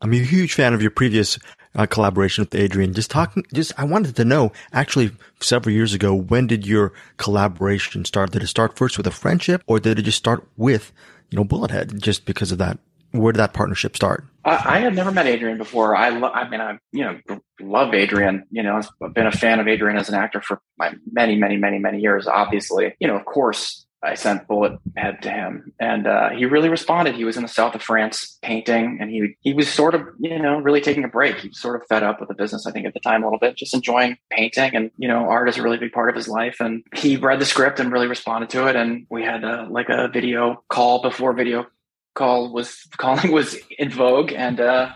I'm 0.00 0.12
a 0.12 0.17
huge 0.17 0.55
fan 0.55 0.75
of 0.75 0.83
your 0.83 0.93
previous 0.93 1.38
uh, 1.75 1.87
collaboration 1.87 2.43
with 2.43 2.55
Adrien. 2.55 2.95
Just 2.95 3.11
talking, 3.11 3.45
just 3.52 3.73
I 3.78 3.85
wanted 3.85 4.14
to 4.17 4.25
know 4.25 4.52
actually 4.73 5.11
several 5.40 5.75
years 5.75 5.93
ago, 5.93 6.14
when 6.14 6.47
did 6.47 6.67
your 6.67 6.93
collaboration 7.17 8.05
start? 8.05 8.31
Did 8.31 8.43
it 8.43 8.47
start 8.47 8.76
first 8.76 8.97
with 8.97 9.07
a 9.07 9.11
friendship 9.11 9.62
or 9.67 9.81
did 9.81 9.99
it 9.99 10.02
just 10.02 10.19
start 10.19 10.47
with, 10.57 10.93
you 11.31 11.37
know, 11.37 11.45
Bullethead 11.45 12.00
just 12.00 12.26
because 12.26 12.52
of 12.52 12.59
that? 12.59 12.78
Where 13.11 13.33
did 13.33 13.38
that 13.38 13.55
partnership 13.55 13.97
start? 13.97 14.25
I, 14.45 14.76
I 14.76 14.78
had 14.81 14.95
never 14.95 15.11
met 15.11 15.26
Adrien 15.26 15.59
before. 15.59 15.97
I, 15.97 16.11
lo- 16.11 16.31
I 16.31 16.49
mean, 16.49 16.61
I, 16.61 16.78
you 16.93 17.05
know, 17.05 17.40
love 17.61 17.93
Adrien, 17.95 18.45
you 18.50 18.62
know, 18.62 18.81
I've 19.02 19.14
been 19.14 19.26
a 19.26 19.33
fan 19.33 19.61
of 19.61 19.67
Adrien 19.67 19.97
as 19.97 20.09
an 20.09 20.14
actor 20.14 20.40
for 20.40 20.61
my 20.78 20.95
many, 21.11 21.35
many, 21.35 21.57
many, 21.57 21.78
many 21.78 22.00
years, 22.00 22.26
obviously. 22.26 22.95
You 23.00 23.09
know, 23.09 23.17
of 23.17 23.25
course, 23.25 23.77
I 24.02 24.14
sent 24.14 24.47
Bullet 24.47 24.78
Head 24.97 25.23
to 25.23 25.31
him, 25.31 25.73
and 25.81 26.07
uh, 26.07 26.31
he 26.31 26.45
really 26.45 26.69
responded. 26.69 27.17
He 27.17 27.25
was 27.25 27.37
in 27.37 27.43
the 27.43 27.49
south 27.49 27.75
of 27.75 27.83
France 27.83 28.38
painting, 28.43 28.99
and 29.00 29.11
he 29.11 29.37
he 29.40 29.52
was 29.52 29.69
sort 29.69 29.95
of 29.95 30.02
you 30.21 30.38
know 30.40 30.59
really 30.59 30.81
taking 30.81 31.02
a 31.02 31.09
break. 31.09 31.37
He 31.38 31.49
was 31.49 31.61
sort 31.61 31.81
of 31.81 31.87
fed 31.88 32.05
up 32.05 32.21
with 32.21 32.28
the 32.28 32.35
business, 32.35 32.64
I 32.67 32.71
think, 32.71 32.87
at 32.87 32.95
the 32.95 33.00
time 33.00 33.23
a 33.23 33.26
little 33.26 33.40
bit, 33.40 33.57
just 33.57 33.75
enjoying 33.75 34.17
painting, 34.31 34.75
and 34.76 34.93
you 34.99 35.09
know, 35.09 35.28
art 35.28 35.49
is 35.49 35.59
a 35.59 35.62
really 35.62 35.78
big 35.78 35.93
part 35.93 36.11
of 36.11 36.14
his 36.14 36.28
life. 36.28 36.59
And 36.61 36.85
he 36.95 37.17
read 37.17 37.40
the 37.40 37.45
script 37.45 37.81
and 37.81 37.90
really 37.90 38.07
responded 38.07 38.50
to 38.50 38.69
it, 38.69 38.76
and 38.76 39.05
we 39.11 39.25
had 39.25 39.43
a, 39.43 39.67
like 39.69 39.88
a 39.88 40.07
video 40.09 40.62
call 40.69 41.02
before 41.02 41.33
video 41.33 41.67
call 42.14 42.52
was 42.52 42.87
calling 42.99 43.33
was 43.33 43.57
in 43.78 43.90
vogue, 43.90 44.33
and 44.33 44.61
uh, 44.61 44.90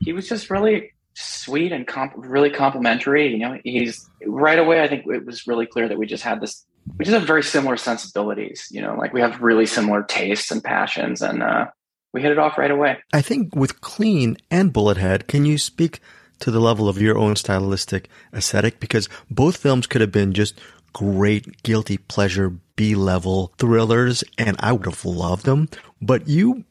he 0.00 0.12
was 0.12 0.28
just 0.28 0.50
really 0.50 0.92
sweet 1.14 1.70
and 1.70 1.86
comp- 1.86 2.14
really 2.16 2.50
complimentary. 2.50 3.30
You 3.30 3.38
know, 3.38 3.58
he's 3.62 4.10
right 4.26 4.58
away. 4.58 4.82
I 4.82 4.88
think 4.88 5.04
it 5.06 5.24
was 5.24 5.46
really 5.46 5.66
clear 5.66 5.88
that 5.88 5.98
we 5.98 6.06
just 6.06 6.24
had 6.24 6.40
this 6.40 6.66
we 6.98 7.04
just 7.04 7.16
have 7.16 7.26
very 7.26 7.42
similar 7.42 7.76
sensibilities. 7.76 8.68
You 8.70 8.82
know, 8.82 8.96
like 8.96 9.12
we 9.12 9.20
have 9.20 9.40
really 9.40 9.66
similar 9.66 10.02
tastes 10.02 10.50
and 10.50 10.62
passions, 10.62 11.22
and 11.22 11.42
uh, 11.42 11.66
we 12.12 12.22
hit 12.22 12.32
it 12.32 12.38
off 12.38 12.58
right 12.58 12.70
away. 12.70 12.98
I 13.12 13.22
think 13.22 13.54
with 13.54 13.80
Clean 13.80 14.36
and 14.50 14.72
Bullethead, 14.72 15.26
can 15.26 15.44
you 15.44 15.58
speak 15.58 16.00
to 16.40 16.50
the 16.50 16.60
level 16.60 16.88
of 16.88 17.00
your 17.00 17.18
own 17.18 17.36
stylistic 17.36 18.08
aesthetic? 18.32 18.80
Because 18.80 19.08
both 19.30 19.56
films 19.56 19.86
could 19.86 20.00
have 20.00 20.12
been 20.12 20.32
just 20.32 20.60
great 20.92 21.62
guilty 21.62 21.98
pleasure 21.98 22.50
B 22.76 22.94
level 22.94 23.52
thrillers, 23.58 24.24
and 24.38 24.56
I 24.60 24.72
would 24.72 24.86
have 24.86 25.04
loved 25.04 25.44
them. 25.44 25.68
But 26.00 26.28
you 26.28 26.64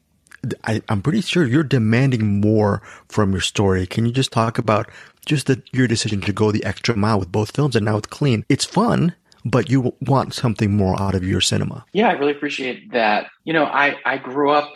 I, 0.64 0.82
am 0.88 1.02
pretty 1.02 1.22
sure 1.22 1.46
you're 1.46 1.62
demanding 1.62 2.40
more 2.40 2.82
from 3.08 3.32
your 3.32 3.40
story. 3.40 3.86
Can 3.86 4.06
you 4.06 4.12
just 4.12 4.32
talk 4.32 4.58
about 4.58 4.90
just 5.24 5.46
the, 5.46 5.62
your 5.72 5.88
decision 5.88 6.20
to 6.22 6.32
go 6.32 6.52
the 6.52 6.64
extra 6.64 6.94
mile 6.96 7.18
with 7.18 7.32
both 7.32 7.54
films 7.54 7.76
and 7.76 7.84
now 7.84 7.96
with 7.96 8.10
Clean? 8.10 8.44
It's 8.48 8.64
fun 8.64 9.14
but 9.44 9.68
you 9.68 9.94
want 10.00 10.34
something 10.34 10.76
more 10.76 11.00
out 11.00 11.14
of 11.14 11.24
your 11.24 11.40
cinema. 11.40 11.84
Yeah, 11.92 12.08
I 12.08 12.12
really 12.12 12.32
appreciate 12.32 12.92
that. 12.92 13.26
You 13.44 13.52
know, 13.52 13.64
I, 13.64 13.96
I 14.04 14.18
grew 14.18 14.50
up 14.50 14.72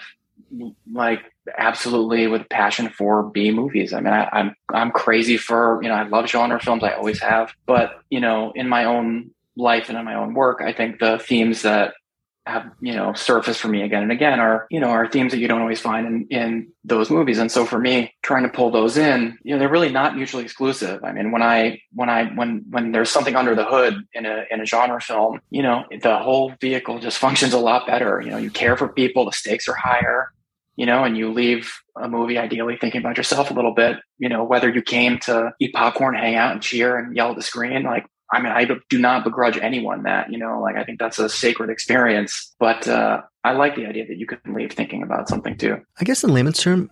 like 0.92 1.22
absolutely 1.56 2.26
with 2.26 2.48
passion 2.48 2.90
for 2.90 3.24
B 3.24 3.50
movies. 3.50 3.92
I 3.92 4.00
mean, 4.00 4.12
I, 4.12 4.28
I'm 4.32 4.54
I'm 4.72 4.90
crazy 4.90 5.36
for 5.36 5.80
you 5.82 5.88
know 5.88 5.94
I 5.94 6.04
love 6.04 6.26
genre 6.26 6.60
films. 6.60 6.82
I 6.82 6.92
always 6.92 7.20
have, 7.20 7.52
but 7.66 8.00
you 8.10 8.20
know, 8.20 8.52
in 8.54 8.68
my 8.68 8.84
own 8.84 9.30
life 9.56 9.88
and 9.88 9.98
in 9.98 10.04
my 10.04 10.14
own 10.14 10.34
work, 10.34 10.60
I 10.62 10.72
think 10.72 11.00
the 11.00 11.18
themes 11.18 11.62
that 11.62 11.94
have 12.48 12.70
you 12.80 12.94
know 12.94 13.12
surfaced 13.12 13.60
for 13.60 13.68
me 13.68 13.82
again 13.82 14.02
and 14.02 14.12
again 14.12 14.40
are 14.40 14.66
you 14.70 14.80
know 14.80 14.88
are 14.88 15.08
themes 15.08 15.32
that 15.32 15.38
you 15.38 15.48
don't 15.48 15.60
always 15.60 15.80
find 15.80 16.06
in 16.06 16.26
in 16.30 16.72
those 16.84 17.10
movies. 17.10 17.38
And 17.38 17.52
so 17.52 17.64
for 17.64 17.78
me 17.78 18.14
trying 18.22 18.44
to 18.44 18.48
pull 18.48 18.70
those 18.70 18.96
in 18.96 19.38
you 19.42 19.52
know 19.52 19.58
they're 19.58 19.68
really 19.68 19.92
not 19.92 20.16
mutually 20.16 20.44
exclusive. 20.44 21.02
I 21.04 21.12
mean 21.12 21.30
when 21.30 21.42
i 21.42 21.80
when 21.92 22.08
i 22.08 22.24
when 22.34 22.64
when 22.70 22.92
there's 22.92 23.10
something 23.10 23.36
under 23.36 23.54
the 23.54 23.64
hood 23.64 24.02
in 24.12 24.26
a 24.26 24.44
in 24.50 24.60
a 24.60 24.64
genre 24.64 25.00
film 25.00 25.40
you 25.50 25.62
know 25.62 25.84
the 26.02 26.18
whole 26.18 26.54
vehicle 26.60 26.98
just 26.98 27.18
functions 27.18 27.52
a 27.52 27.58
lot 27.58 27.86
better. 27.86 28.20
You 28.20 28.30
know 28.30 28.38
you 28.38 28.50
care 28.50 28.76
for 28.76 28.88
people 28.88 29.24
the 29.24 29.32
stakes 29.32 29.68
are 29.68 29.74
higher 29.74 30.32
you 30.78 30.86
know, 30.86 31.02
and 31.02 31.18
you 31.18 31.32
leave 31.32 31.72
a 32.00 32.08
movie 32.08 32.38
ideally 32.38 32.78
thinking 32.80 33.00
about 33.00 33.16
yourself 33.16 33.50
a 33.50 33.54
little 33.54 33.74
bit, 33.74 33.96
you 34.18 34.28
know, 34.28 34.44
whether 34.44 34.70
you 34.70 34.80
came 34.80 35.18
to 35.18 35.50
eat 35.58 35.74
popcorn, 35.74 36.14
hang 36.14 36.36
out 36.36 36.52
and 36.52 36.62
cheer 36.62 36.96
and 36.96 37.16
yell 37.16 37.30
at 37.30 37.36
the 37.36 37.42
screen, 37.42 37.82
like 37.82 38.06
I 38.30 38.40
mean, 38.40 38.52
I 38.52 38.66
do 38.88 38.98
not 38.98 39.24
begrudge 39.24 39.56
anyone 39.58 40.02
that, 40.02 40.30
you 40.30 40.38
know, 40.38 40.60
like 40.60 40.76
I 40.76 40.84
think 40.84 40.98
that's 40.98 41.18
a 41.18 41.28
sacred 41.28 41.70
experience, 41.70 42.54
but, 42.58 42.86
uh, 42.86 43.22
I 43.44 43.52
like 43.52 43.76
the 43.76 43.86
idea 43.86 44.06
that 44.06 44.18
you 44.18 44.26
can 44.26 44.40
leave 44.54 44.72
thinking 44.72 45.02
about 45.02 45.28
something 45.28 45.56
too. 45.56 45.80
I 46.00 46.04
guess 46.04 46.22
in 46.22 46.34
layman's 46.34 46.60
term, 46.60 46.90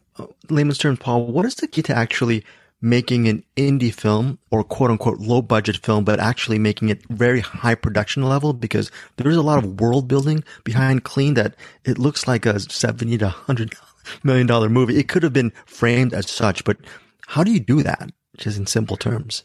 layman's 0.48 0.78
term, 0.78 0.96
Paul, 0.96 1.26
what 1.26 1.44
is 1.44 1.56
the 1.56 1.66
key 1.66 1.82
to 1.82 1.94
actually 1.94 2.44
making 2.80 3.26
an 3.26 3.42
indie 3.56 3.92
film 3.92 4.38
or 4.50 4.62
quote 4.62 4.90
unquote 4.90 5.18
low 5.18 5.42
budget 5.42 5.78
film, 5.78 6.04
but 6.04 6.20
actually 6.20 6.58
making 6.58 6.88
it 6.88 7.02
very 7.08 7.40
high 7.40 7.74
production 7.74 8.22
level 8.22 8.52
because 8.52 8.90
there's 9.16 9.36
a 9.36 9.42
lot 9.42 9.62
of 9.62 9.80
world 9.80 10.08
building 10.08 10.44
behind 10.64 11.04
clean 11.04 11.34
that 11.34 11.54
it 11.84 11.98
looks 11.98 12.26
like 12.26 12.46
a 12.46 12.60
70 12.60 13.18
to 13.18 13.24
100 13.26 13.74
million 14.22 14.46
dollar 14.46 14.68
movie. 14.68 14.98
It 14.98 15.08
could 15.08 15.22
have 15.22 15.32
been 15.32 15.52
framed 15.64 16.12
as 16.12 16.30
such, 16.30 16.64
but 16.64 16.76
how 17.26 17.42
do 17.42 17.50
you 17.50 17.60
do 17.60 17.82
that? 17.82 18.10
Just 18.36 18.58
in 18.58 18.66
simple 18.66 18.96
terms. 18.96 19.42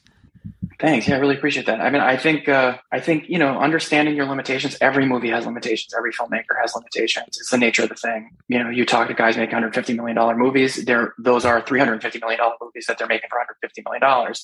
Thanks. 0.81 1.07
Yeah, 1.07 1.17
I 1.17 1.19
really 1.19 1.38
appreciate 1.38 1.67
that. 1.67 1.79
I 1.79 1.91
mean, 1.91 2.01
I 2.01 2.17
think 2.17 2.50
uh, 2.50 2.77
I 2.91 3.00
think 3.00 3.29
you 3.29 3.38
know, 3.38 3.60
understanding 3.60 4.15
your 4.15 4.25
limitations. 4.25 4.75
Every 4.81 5.05
movie 5.05 5.29
has 5.29 5.45
limitations. 5.45 5.93
Every 5.95 6.12
filmmaker 6.12 6.60
has 6.60 6.74
limitations. 6.74 7.27
It's 7.27 7.51
the 7.51 7.57
nature 7.60 7.83
of 7.83 7.89
the 7.89 7.95
thing. 7.95 8.31
You 8.48 8.63
know, 8.63 8.69
you 8.71 8.83
talk 8.83 9.07
to 9.07 9.13
guys 9.13 9.38
making 9.38 9.53
150 9.53 9.93
million 9.93 10.15
dollar 10.15 10.36
movies. 10.36 10.83
There, 10.83 11.13
those 11.19 11.45
are 11.45 11.62
350 11.62 12.17
million 12.19 12.39
dollar 12.39 12.55
movies 12.60 12.86
that 12.88 12.98
they're 12.98 13.07
making 13.07 13.29
for 13.29 13.38
150 13.38 13.83
million 13.86 14.01
dollars. 14.01 14.43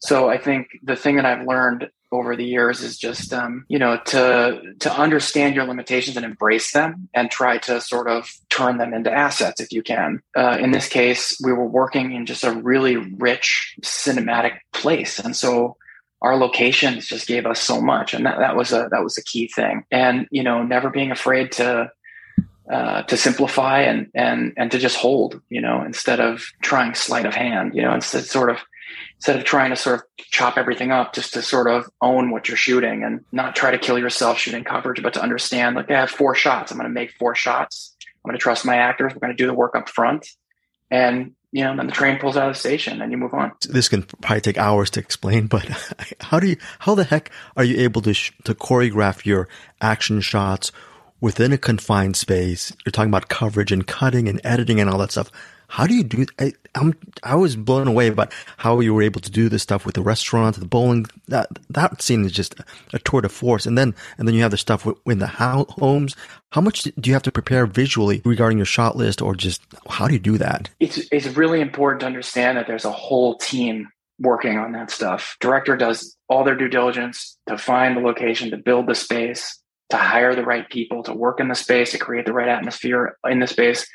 So 0.00 0.28
I 0.28 0.36
think 0.36 0.68
the 0.82 0.94
thing 0.94 1.16
that 1.16 1.24
I've 1.24 1.46
learned 1.46 1.88
over 2.10 2.36
the 2.36 2.44
years 2.44 2.82
is 2.82 2.98
just 2.98 3.32
um, 3.32 3.64
you 3.68 3.78
know 3.78 3.98
to 4.06 4.74
to 4.80 4.92
understand 4.92 5.54
your 5.54 5.64
limitations 5.64 6.16
and 6.16 6.24
embrace 6.24 6.72
them 6.72 7.08
and 7.14 7.30
try 7.30 7.58
to 7.58 7.80
sort 7.80 8.08
of 8.08 8.30
turn 8.48 8.78
them 8.78 8.94
into 8.94 9.12
assets 9.12 9.60
if 9.60 9.72
you 9.72 9.82
can 9.82 10.20
uh, 10.36 10.56
in 10.60 10.70
this 10.70 10.88
case 10.88 11.38
we 11.44 11.52
were 11.52 11.66
working 11.66 12.12
in 12.12 12.24
just 12.24 12.44
a 12.44 12.52
really 12.52 12.96
rich 12.96 13.74
cinematic 13.82 14.58
place 14.78 15.18
and 15.18 15.36
so 15.36 15.76
our 16.20 16.36
locations 16.36 17.06
just 17.06 17.26
gave 17.26 17.46
us 17.46 17.60
so 17.60 17.80
much 17.80 18.14
and 18.14 18.26
that, 18.26 18.38
that 18.38 18.56
was 18.56 18.72
a 18.72 18.88
that 18.90 19.02
was 19.02 19.18
a 19.18 19.24
key 19.24 19.48
thing 19.48 19.84
and 19.90 20.26
you 20.30 20.42
know 20.42 20.62
never 20.62 20.90
being 20.90 21.10
afraid 21.10 21.52
to 21.52 21.90
uh, 22.70 23.02
to 23.02 23.16
simplify 23.16 23.80
and 23.80 24.10
and 24.14 24.52
and 24.56 24.70
to 24.70 24.78
just 24.78 24.96
hold 24.96 25.40
you 25.48 25.60
know 25.60 25.82
instead 25.82 26.20
of 26.20 26.44
trying 26.62 26.94
sleight 26.94 27.26
of 27.26 27.34
hand 27.34 27.74
you 27.74 27.82
know 27.82 27.94
instead 27.94 28.24
sort 28.24 28.50
of 28.50 28.58
instead 29.16 29.36
of 29.36 29.44
trying 29.44 29.70
to 29.70 29.76
sort 29.76 30.00
of 30.00 30.06
chop 30.18 30.56
everything 30.56 30.90
up 30.90 31.12
just 31.12 31.32
to 31.34 31.42
sort 31.42 31.68
of 31.68 31.90
own 32.00 32.30
what 32.30 32.48
you're 32.48 32.56
shooting 32.56 33.02
and 33.02 33.24
not 33.32 33.56
try 33.56 33.70
to 33.70 33.78
kill 33.78 33.98
yourself 33.98 34.38
shooting 34.38 34.64
coverage, 34.64 35.02
but 35.02 35.14
to 35.14 35.22
understand 35.22 35.76
like 35.76 35.90
I 35.90 36.00
have 36.00 36.10
four 36.10 36.34
shots. 36.34 36.70
I'm 36.70 36.78
going 36.78 36.88
to 36.88 36.94
make 36.94 37.12
four 37.12 37.34
shots. 37.34 37.96
I'm 38.02 38.30
going 38.30 38.38
to 38.38 38.42
trust 38.42 38.64
my 38.64 38.76
actors. 38.76 39.12
We're 39.12 39.20
going 39.20 39.36
to 39.36 39.42
do 39.42 39.46
the 39.46 39.54
work 39.54 39.74
up 39.74 39.88
front. 39.88 40.28
And, 40.90 41.34
you 41.52 41.64
know, 41.64 41.76
then 41.76 41.86
the 41.86 41.92
train 41.92 42.18
pulls 42.18 42.36
out 42.36 42.48
of 42.48 42.54
the 42.54 42.60
station 42.60 43.00
and 43.00 43.10
you 43.10 43.18
move 43.18 43.34
on. 43.34 43.52
This 43.68 43.88
can 43.88 44.02
probably 44.02 44.40
take 44.40 44.58
hours 44.58 44.90
to 44.90 45.00
explain, 45.00 45.46
but 45.46 45.66
how 46.20 46.40
do 46.40 46.48
you, 46.48 46.56
how 46.80 46.94
the 46.94 47.04
heck 47.04 47.30
are 47.56 47.64
you 47.64 47.78
able 47.82 48.02
to, 48.02 48.14
sh- 48.14 48.32
to 48.44 48.54
choreograph 48.54 49.24
your 49.24 49.48
action 49.80 50.20
shots 50.20 50.72
within 51.20 51.52
a 51.52 51.58
confined 51.58 52.16
space? 52.16 52.72
You're 52.84 52.92
talking 52.92 53.10
about 53.10 53.28
coverage 53.28 53.72
and 53.72 53.86
cutting 53.86 54.28
and 54.28 54.40
editing 54.44 54.80
and 54.80 54.90
all 54.90 54.98
that 54.98 55.12
stuff 55.12 55.30
how 55.68 55.86
do 55.86 55.94
you 55.94 56.02
do? 56.02 56.26
I, 56.38 56.54
I'm 56.78 56.94
I 57.22 57.34
was 57.34 57.56
blown 57.56 57.88
away 57.88 58.08
about 58.08 58.32
how 58.56 58.80
you 58.80 58.94
were 58.94 59.02
able 59.02 59.20
to 59.20 59.30
do 59.30 59.48
this 59.48 59.62
stuff 59.62 59.84
with 59.84 59.94
the 59.94 60.02
restaurant, 60.02 60.58
the 60.58 60.66
bowling. 60.66 61.06
That 61.26 61.48
that 61.70 62.00
scene 62.00 62.24
is 62.24 62.32
just 62.32 62.54
a 62.92 62.98
tour 63.00 63.20
de 63.20 63.28
force. 63.28 63.66
And 63.66 63.76
then 63.76 63.94
and 64.16 64.26
then 64.26 64.34
you 64.34 64.42
have 64.42 64.50
the 64.50 64.56
stuff 64.56 64.86
in 65.06 65.18
the 65.18 65.26
homes. 65.26 66.16
How 66.52 66.60
much 66.60 66.84
do 66.84 66.92
you 67.04 67.12
have 67.12 67.22
to 67.24 67.32
prepare 67.32 67.66
visually 67.66 68.22
regarding 68.24 68.58
your 68.58 68.66
shot 68.66 68.96
list, 68.96 69.20
or 69.20 69.34
just 69.34 69.60
how 69.88 70.06
do 70.06 70.14
you 70.14 70.20
do 70.20 70.38
that? 70.38 70.70
It's 70.80 70.98
it's 71.12 71.26
really 71.36 71.60
important 71.60 72.00
to 72.00 72.06
understand 72.06 72.56
that 72.56 72.66
there's 72.66 72.84
a 72.84 72.92
whole 72.92 73.36
team 73.36 73.88
working 74.20 74.58
on 74.58 74.72
that 74.72 74.90
stuff. 74.90 75.36
Director 75.40 75.76
does 75.76 76.16
all 76.28 76.44
their 76.44 76.56
due 76.56 76.68
diligence 76.68 77.38
to 77.48 77.56
find 77.56 77.96
the 77.96 78.00
location, 78.00 78.50
to 78.50 78.56
build 78.56 78.86
the 78.86 78.94
space, 78.94 79.60
to 79.90 79.96
hire 79.96 80.34
the 80.34 80.44
right 80.44 80.68
people, 80.68 81.02
to 81.04 81.14
work 81.14 81.40
in 81.40 81.48
the 81.48 81.54
space, 81.54 81.92
to 81.92 81.98
create 81.98 82.26
the 82.26 82.32
right 82.32 82.48
atmosphere 82.48 83.16
in 83.28 83.38
the 83.38 83.46
space 83.46 83.86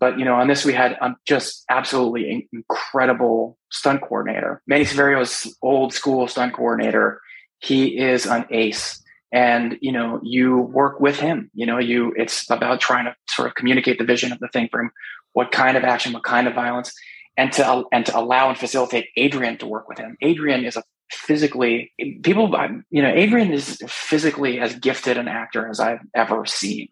but 0.00 0.18
you 0.18 0.24
know, 0.24 0.34
on 0.34 0.48
this 0.48 0.64
we 0.64 0.72
had 0.72 0.96
um, 1.00 1.16
just 1.26 1.64
absolutely 1.68 2.48
incredible 2.52 3.58
stunt 3.70 4.00
coordinator. 4.00 4.62
Manny 4.66 4.84
Siverio's 4.84 5.54
old 5.62 5.92
school 5.92 6.26
stunt 6.26 6.54
coordinator. 6.54 7.20
He 7.58 7.98
is 7.98 8.26
an 8.26 8.46
ace, 8.50 9.02
and 9.32 9.76
you 9.80 9.92
know, 9.92 10.18
you 10.22 10.58
work 10.58 10.98
with 11.00 11.20
him. 11.20 11.50
You 11.54 11.66
know, 11.66 11.78
you 11.78 12.12
it's 12.16 12.50
about 12.50 12.80
trying 12.80 13.04
to 13.04 13.14
sort 13.28 13.48
of 13.48 13.54
communicate 13.54 13.98
the 13.98 14.04
vision 14.04 14.32
of 14.32 14.38
the 14.38 14.48
thing 14.48 14.68
for 14.70 14.80
him. 14.80 14.90
What 15.34 15.52
kind 15.52 15.76
of 15.76 15.84
action? 15.84 16.12
What 16.12 16.24
kind 16.24 16.48
of 16.48 16.54
violence? 16.54 16.92
And 17.36 17.52
to 17.52 17.84
and 17.92 18.06
to 18.06 18.18
allow 18.18 18.48
and 18.48 18.58
facilitate 18.58 19.08
Adrien 19.18 19.58
to 19.58 19.66
work 19.66 19.88
with 19.88 19.98
him. 19.98 20.16
Adrien 20.24 20.64
is 20.64 20.76
a 20.76 20.82
physically 21.10 21.92
people 22.22 22.54
you 22.90 23.02
know 23.02 23.08
adrien 23.08 23.52
is 23.52 23.78
physically 23.88 24.60
as 24.60 24.76
gifted 24.76 25.16
an 25.16 25.26
actor 25.26 25.68
as 25.68 25.80
i've 25.80 26.00
ever 26.14 26.46
seen 26.46 26.88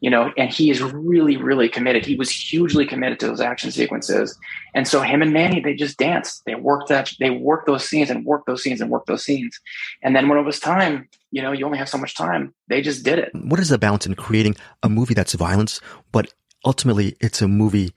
you 0.00 0.10
know, 0.10 0.32
and 0.36 0.50
he 0.50 0.70
is 0.70 0.82
really, 0.82 1.36
really 1.36 1.68
committed. 1.68 2.04
He 2.04 2.16
was 2.16 2.30
hugely 2.30 2.86
committed 2.86 3.18
to 3.20 3.26
those 3.26 3.40
action 3.40 3.70
sequences. 3.70 4.36
And 4.74 4.86
so 4.86 5.00
him 5.00 5.22
and 5.22 5.32
Manny, 5.32 5.60
they 5.60 5.74
just 5.74 5.98
danced. 5.98 6.44
They 6.44 6.54
worked 6.54 6.88
that, 6.88 7.12
they 7.18 7.30
worked 7.30 7.66
those 7.66 7.88
scenes 7.88 8.10
and 8.10 8.24
worked 8.24 8.46
those 8.46 8.62
scenes 8.62 8.80
and 8.80 8.90
worked 8.90 9.06
those 9.06 9.24
scenes. 9.24 9.58
And 10.02 10.14
then 10.14 10.28
when 10.28 10.38
it 10.38 10.42
was 10.42 10.60
time, 10.60 11.08
you 11.30 11.42
know, 11.42 11.52
you 11.52 11.64
only 11.64 11.78
have 11.78 11.88
so 11.88 11.98
much 11.98 12.14
time. 12.14 12.54
They 12.68 12.82
just 12.82 13.04
did 13.04 13.18
it. 13.18 13.30
What 13.34 13.60
is 13.60 13.68
the 13.70 13.78
balance 13.78 14.06
in 14.06 14.14
creating 14.14 14.56
a 14.82 14.88
movie 14.88 15.14
that's 15.14 15.34
violence, 15.34 15.80
but 16.12 16.32
ultimately 16.64 17.16
it's 17.20 17.40
a 17.42 17.48
movie 17.48 17.92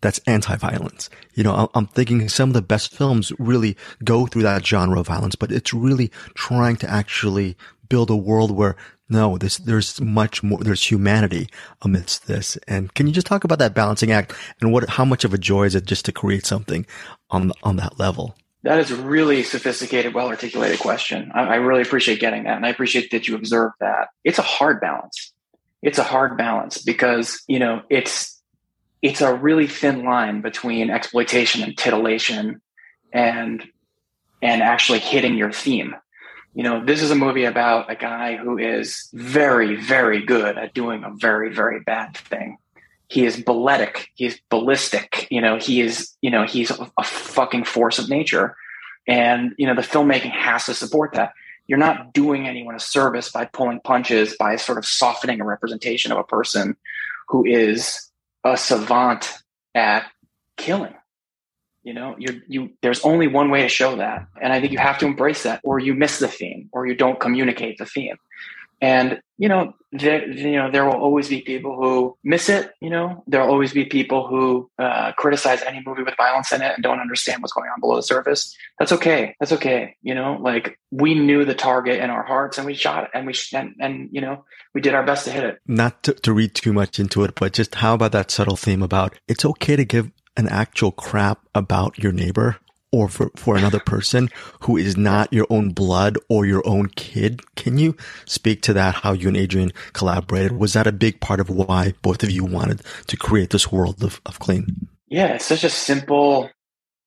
that's 0.00 0.20
anti-violence. 0.26 1.08
You 1.32 1.44
know, 1.44 1.70
I'm 1.74 1.86
thinking 1.86 2.28
some 2.28 2.50
of 2.50 2.54
the 2.54 2.62
best 2.62 2.94
films 2.94 3.32
really 3.38 3.76
go 4.04 4.26
through 4.26 4.42
that 4.42 4.66
genre 4.66 5.00
of 5.00 5.06
violence, 5.06 5.34
but 5.34 5.50
it's 5.50 5.72
really 5.72 6.10
trying 6.34 6.76
to 6.76 6.90
actually 6.90 7.56
build 7.88 8.10
a 8.10 8.16
world 8.16 8.50
where 8.50 8.76
no, 9.08 9.36
this, 9.36 9.58
there's 9.58 10.00
much 10.00 10.42
more, 10.42 10.58
there's 10.60 10.90
humanity 10.90 11.48
amidst 11.82 12.26
this. 12.26 12.56
And 12.66 12.92
can 12.94 13.06
you 13.06 13.12
just 13.12 13.26
talk 13.26 13.44
about 13.44 13.58
that 13.58 13.74
balancing 13.74 14.12
act 14.12 14.32
and 14.60 14.72
what, 14.72 14.88
how 14.88 15.04
much 15.04 15.24
of 15.24 15.34
a 15.34 15.38
joy 15.38 15.64
is 15.64 15.74
it 15.74 15.84
just 15.84 16.04
to 16.06 16.12
create 16.12 16.46
something 16.46 16.86
on, 17.30 17.52
on 17.62 17.76
that 17.76 17.98
level? 17.98 18.34
That 18.62 18.78
is 18.78 18.90
a 18.90 18.96
really 18.96 19.42
sophisticated, 19.42 20.14
well 20.14 20.28
articulated 20.28 20.80
question. 20.80 21.30
I, 21.34 21.42
I 21.42 21.54
really 21.56 21.82
appreciate 21.82 22.18
getting 22.18 22.44
that. 22.44 22.56
And 22.56 22.64
I 22.64 22.70
appreciate 22.70 23.10
that 23.10 23.28
you 23.28 23.34
observed 23.34 23.74
that. 23.80 24.08
It's 24.24 24.38
a 24.38 24.42
hard 24.42 24.80
balance. 24.80 25.32
It's 25.82 25.98
a 25.98 26.02
hard 26.02 26.38
balance 26.38 26.82
because, 26.82 27.42
you 27.46 27.58
know, 27.58 27.82
it's, 27.90 28.40
it's 29.02 29.20
a 29.20 29.34
really 29.34 29.66
thin 29.66 30.04
line 30.04 30.40
between 30.40 30.88
exploitation 30.88 31.62
and 31.62 31.76
titillation 31.76 32.62
and, 33.12 33.62
and 34.40 34.62
actually 34.62 35.00
hitting 35.00 35.36
your 35.36 35.52
theme 35.52 35.94
you 36.54 36.62
know, 36.62 36.84
this 36.84 37.02
is 37.02 37.10
a 37.10 37.16
movie 37.16 37.44
about 37.44 37.90
a 37.90 37.96
guy 37.96 38.36
who 38.36 38.58
is 38.58 39.08
very, 39.12 39.74
very 39.74 40.24
good 40.24 40.56
at 40.56 40.72
doing 40.72 41.02
a 41.02 41.10
very, 41.10 41.52
very 41.52 41.80
bad 41.80 42.16
thing. 42.16 42.58
He 43.08 43.26
is 43.26 43.36
balletic. 43.36 44.08
He's 44.14 44.40
ballistic. 44.50 45.26
You 45.30 45.40
know, 45.40 45.58
he 45.58 45.80
is, 45.80 46.16
you 46.22 46.30
know, 46.30 46.44
he's 46.44 46.70
a, 46.70 46.90
a 46.96 47.04
fucking 47.04 47.64
force 47.64 47.98
of 47.98 48.08
nature. 48.08 48.56
And, 49.06 49.52
you 49.58 49.66
know, 49.66 49.74
the 49.74 49.82
filmmaking 49.82 50.30
has 50.30 50.66
to 50.66 50.74
support 50.74 51.12
that. 51.14 51.32
You're 51.66 51.78
not 51.78 52.12
doing 52.12 52.46
anyone 52.46 52.76
a 52.76 52.80
service 52.80 53.30
by 53.30 53.46
pulling 53.46 53.80
punches, 53.80 54.36
by 54.38 54.56
sort 54.56 54.78
of 54.78 54.86
softening 54.86 55.40
a 55.40 55.44
representation 55.44 56.12
of 56.12 56.18
a 56.18 56.24
person 56.24 56.76
who 57.28 57.44
is 57.44 58.10
a 58.44 58.56
savant 58.56 59.32
at 59.74 60.06
killing 60.56 60.94
you 61.84 61.92
know, 61.92 62.16
you 62.18 62.40
you 62.48 62.70
there's 62.82 63.00
only 63.04 63.28
one 63.28 63.50
way 63.50 63.62
to 63.62 63.68
show 63.68 63.96
that, 63.96 64.26
and 64.40 64.52
I 64.52 64.60
think 64.60 64.72
you 64.72 64.78
have 64.78 64.98
to 64.98 65.06
embrace 65.06 65.42
that, 65.44 65.60
or 65.62 65.78
you 65.78 65.94
miss 65.94 66.18
the 66.18 66.28
theme, 66.28 66.68
or 66.72 66.86
you 66.86 66.94
don't 66.94 67.20
communicate 67.20 67.78
the 67.78 67.86
theme. 67.86 68.16
And 68.80 69.20
you 69.38 69.48
know, 69.48 69.74
there, 69.92 70.28
you 70.28 70.56
know, 70.56 70.70
there 70.70 70.84
will 70.84 71.00
always 71.00 71.28
be 71.28 71.40
people 71.40 71.76
who 71.76 72.16
miss 72.22 72.48
it. 72.48 72.72
You 72.80 72.90
know, 72.90 73.22
there 73.26 73.40
will 73.40 73.50
always 73.50 73.72
be 73.72 73.84
people 73.84 74.26
who 74.26 74.70
uh, 74.78 75.12
criticize 75.12 75.62
any 75.62 75.82
movie 75.84 76.02
with 76.02 76.16
violence 76.16 76.52
in 76.52 76.62
it 76.62 76.72
and 76.74 76.82
don't 76.82 77.00
understand 77.00 77.42
what's 77.42 77.52
going 77.52 77.68
on 77.70 77.80
below 77.80 77.96
the 77.96 78.02
surface. 78.02 78.56
That's 78.78 78.92
okay. 78.92 79.34
That's 79.40 79.52
okay. 79.52 79.96
You 80.02 80.14
know, 80.14 80.38
like 80.40 80.78
we 80.90 81.14
knew 81.14 81.44
the 81.44 81.54
target 81.54 82.00
in 82.00 82.10
our 82.10 82.22
hearts 82.22 82.58
and 82.58 82.66
we 82.66 82.74
shot 82.74 83.04
it, 83.04 83.10
and 83.14 83.26
we 83.26 83.34
and, 83.52 83.74
and 83.80 84.08
you 84.12 84.20
know, 84.20 84.44
we 84.74 84.80
did 84.80 84.94
our 84.94 85.04
best 85.04 85.24
to 85.26 85.30
hit 85.30 85.44
it. 85.44 85.58
Not 85.66 86.02
to, 86.04 86.14
to 86.14 86.32
read 86.32 86.54
too 86.54 86.72
much 86.72 86.98
into 86.98 87.24
it, 87.24 87.34
but 87.34 87.52
just 87.52 87.76
how 87.76 87.94
about 87.94 88.12
that 88.12 88.30
subtle 88.30 88.56
theme 88.56 88.82
about 88.82 89.14
it's 89.28 89.44
okay 89.44 89.76
to 89.76 89.84
give 89.84 90.10
an 90.36 90.48
actual 90.48 90.92
crap 90.92 91.40
about 91.54 91.98
your 91.98 92.12
neighbor 92.12 92.58
or 92.94 93.08
for, 93.08 93.30
for 93.34 93.56
another 93.56 93.80
person 93.80 94.30
who 94.60 94.76
is 94.76 94.96
not 94.96 95.32
your 95.32 95.46
own 95.50 95.70
blood 95.70 96.16
or 96.28 96.46
your 96.46 96.62
own 96.64 96.88
kid. 96.90 97.42
Can 97.56 97.76
you 97.76 97.96
speak 98.24 98.62
to 98.62 98.72
that? 98.74 98.94
How 98.94 99.12
you 99.12 99.28
and 99.28 99.36
Adrien 99.36 99.72
collaborated? 99.94 100.52
Was 100.52 100.74
that 100.74 100.86
a 100.86 100.92
big 100.92 101.18
part 101.18 101.40
of 101.40 101.50
why 101.50 101.94
both 102.02 102.22
of 102.22 102.30
you 102.30 102.44
wanted 102.44 102.82
to 103.08 103.16
create 103.16 103.50
this 103.50 103.72
world 103.72 104.04
of, 104.04 104.20
of 104.26 104.38
clean? 104.38 104.88
Yeah, 105.08 105.34
it's 105.34 105.44
such 105.44 105.64
a 105.64 105.70
simple, 105.70 106.48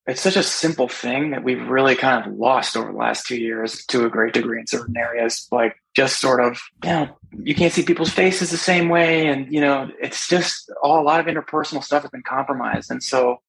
it's 0.08 0.22
such 0.22 0.38
a 0.38 0.44
simple 0.44 0.88
thing 0.88 1.32
that 1.32 1.44
we've 1.44 1.68
really 1.68 1.96
kind 1.96 2.26
of 2.26 2.34
lost 2.34 2.78
over 2.78 2.92
the 2.92 2.98
last 2.98 3.28
two 3.28 3.36
years 3.36 3.86
to 3.88 4.06
a 4.06 4.10
great 4.10 4.34
degree 4.34 4.60
in 4.60 4.66
certain 4.66 4.96
areas. 4.96 5.48
Like 5.52 5.76
just 5.94 6.22
sort 6.22 6.42
of, 6.42 6.62
you 6.84 6.90
know, 6.90 7.10
you 7.44 7.54
can't 7.54 7.74
see 7.74 7.84
people's 7.84 8.10
faces 8.10 8.50
the 8.50 8.58
same 8.58 8.88
way. 8.88 9.28
And, 9.28 9.52
you 9.52 9.60
know, 9.60 9.90
it's 10.02 10.30
just 10.30 10.72
all 10.82 11.02
a 11.02 11.04
lot 11.04 11.20
of 11.20 11.26
interpersonal 11.26 11.84
stuff 11.84 12.04
has 12.04 12.12
been 12.12 12.24
compromised. 12.24 12.90
And 12.90 13.04
so, 13.04 13.42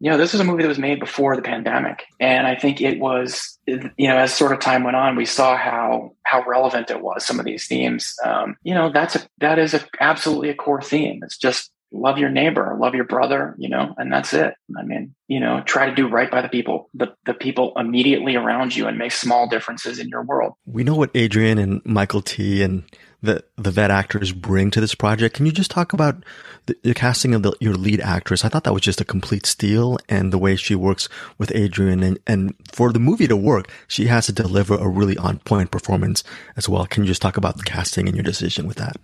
you 0.00 0.10
know, 0.10 0.16
this 0.16 0.32
was 0.32 0.40
a 0.40 0.44
movie 0.44 0.62
that 0.62 0.68
was 0.68 0.78
made 0.78 0.98
before 0.98 1.36
the 1.36 1.42
pandemic. 1.42 2.02
And 2.18 2.46
I 2.46 2.56
think 2.56 2.80
it 2.80 2.98
was, 2.98 3.58
you 3.66 4.08
know, 4.08 4.16
as 4.16 4.32
sort 4.34 4.52
of 4.52 4.58
time 4.58 4.82
went 4.82 4.96
on, 4.96 5.14
we 5.14 5.26
saw 5.26 5.56
how, 5.56 6.16
how 6.24 6.42
relevant 6.44 6.90
it 6.90 7.02
was, 7.02 7.24
some 7.24 7.38
of 7.38 7.44
these 7.44 7.68
themes. 7.68 8.16
Um, 8.24 8.56
you 8.64 8.74
know, 8.74 8.90
that's 8.90 9.14
a, 9.14 9.20
that 9.38 9.60
is 9.60 9.74
a, 9.74 9.86
absolutely 10.00 10.48
a 10.48 10.54
core 10.54 10.82
theme. 10.82 11.20
It's 11.22 11.38
just 11.38 11.70
love 11.92 12.18
your 12.18 12.30
neighbor, 12.30 12.76
love 12.78 12.94
your 12.94 13.04
brother, 13.04 13.54
you 13.58 13.68
know, 13.68 13.94
and 13.98 14.12
that's 14.12 14.32
it. 14.32 14.54
I 14.76 14.82
mean, 14.82 15.14
you 15.28 15.40
know, 15.40 15.62
try 15.64 15.86
to 15.86 15.94
do 15.94 16.08
right 16.08 16.30
by 16.30 16.42
the 16.42 16.48
people, 16.48 16.88
the, 16.94 17.14
the 17.26 17.34
people 17.34 17.72
immediately 17.76 18.36
around 18.36 18.74
you 18.74 18.86
and 18.86 18.96
make 18.98 19.12
small 19.12 19.48
differences 19.48 19.98
in 19.98 20.08
your 20.08 20.22
world. 20.22 20.54
We 20.66 20.84
know 20.84 20.94
what 20.94 21.14
Adrien 21.16 21.58
and 21.58 21.82
Mykelti 21.84 22.62
and 22.64 22.84
that 23.22 23.50
the 23.56 23.70
vet 23.70 23.90
actors 23.90 24.32
bring 24.32 24.70
to 24.70 24.80
this 24.80 24.94
project. 24.94 25.36
Can 25.36 25.46
you 25.46 25.52
just 25.52 25.70
talk 25.70 25.92
about 25.92 26.24
the, 26.66 26.76
the 26.82 26.94
casting 26.94 27.34
of 27.34 27.42
the, 27.42 27.52
your 27.60 27.74
lead 27.74 28.00
actress? 28.00 28.44
I 28.44 28.48
thought 28.48 28.64
that 28.64 28.72
was 28.72 28.82
just 28.82 29.00
a 29.00 29.04
complete 29.04 29.44
steal 29.44 29.98
and 30.08 30.32
the 30.32 30.38
way 30.38 30.56
she 30.56 30.74
works 30.74 31.08
with 31.36 31.54
Adrien 31.54 32.02
and, 32.02 32.18
and 32.26 32.54
for 32.72 32.92
the 32.92 32.98
movie 32.98 33.28
to 33.28 33.36
work, 33.36 33.70
she 33.88 34.06
has 34.06 34.26
to 34.26 34.32
deliver 34.32 34.74
a 34.74 34.88
really 34.88 35.18
on 35.18 35.38
point 35.40 35.70
performance 35.70 36.24
as 36.56 36.68
well. 36.68 36.86
Can 36.86 37.02
you 37.02 37.08
just 37.08 37.22
talk 37.22 37.36
about 37.36 37.58
the 37.58 37.64
casting 37.64 38.08
and 38.08 38.16
your 38.16 38.24
decision 38.24 38.66
with 38.66 38.78
that? 38.78 38.96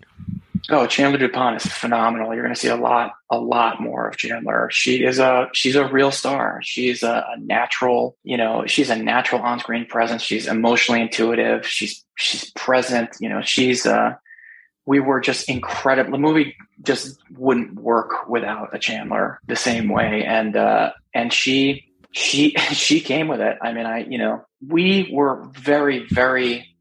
Oh, 0.68 0.86
Chandler 0.86 1.18
Dupont 1.18 1.62
is 1.62 1.72
phenomenal. 1.72 2.34
You're 2.34 2.42
going 2.42 2.54
to 2.54 2.60
see 2.60 2.68
a 2.68 2.76
lot, 2.76 3.12
a 3.30 3.38
lot 3.38 3.80
more 3.80 4.08
of 4.08 4.16
Chandler. 4.16 4.68
She 4.72 5.04
is 5.04 5.20
a, 5.20 5.48
she's 5.52 5.76
a 5.76 5.86
real 5.86 6.10
star. 6.10 6.60
She's 6.62 7.04
a, 7.04 7.24
a 7.34 7.40
natural, 7.40 8.16
you 8.24 8.36
know, 8.36 8.64
she's 8.66 8.90
a 8.90 8.96
natural 8.96 9.42
on-screen 9.42 9.86
presence. 9.86 10.22
She's 10.22 10.48
emotionally 10.48 11.02
intuitive. 11.02 11.66
She's, 11.66 12.04
she's 12.16 12.50
present. 12.52 13.10
You 13.20 13.28
know, 13.28 13.42
she's, 13.42 13.86
uh, 13.86 14.14
we 14.86 14.98
were 14.98 15.20
just 15.20 15.48
incredible. 15.48 16.10
The 16.12 16.18
movie 16.18 16.56
just 16.82 17.16
wouldn't 17.36 17.74
work 17.74 18.28
without 18.28 18.74
a 18.74 18.78
Chandler 18.80 19.40
the 19.46 19.56
same 19.56 19.88
way. 19.88 20.24
And, 20.24 20.56
uh, 20.56 20.92
and 21.14 21.32
she, 21.32 21.92
she, 22.10 22.50
she 22.72 23.00
came 23.00 23.28
with 23.28 23.40
it. 23.40 23.56
I 23.62 23.72
mean, 23.72 23.86
I, 23.86 24.00
you 24.00 24.18
know, 24.18 24.44
we 24.66 25.10
were 25.12 25.44
very, 25.52 26.06
very, 26.10 26.75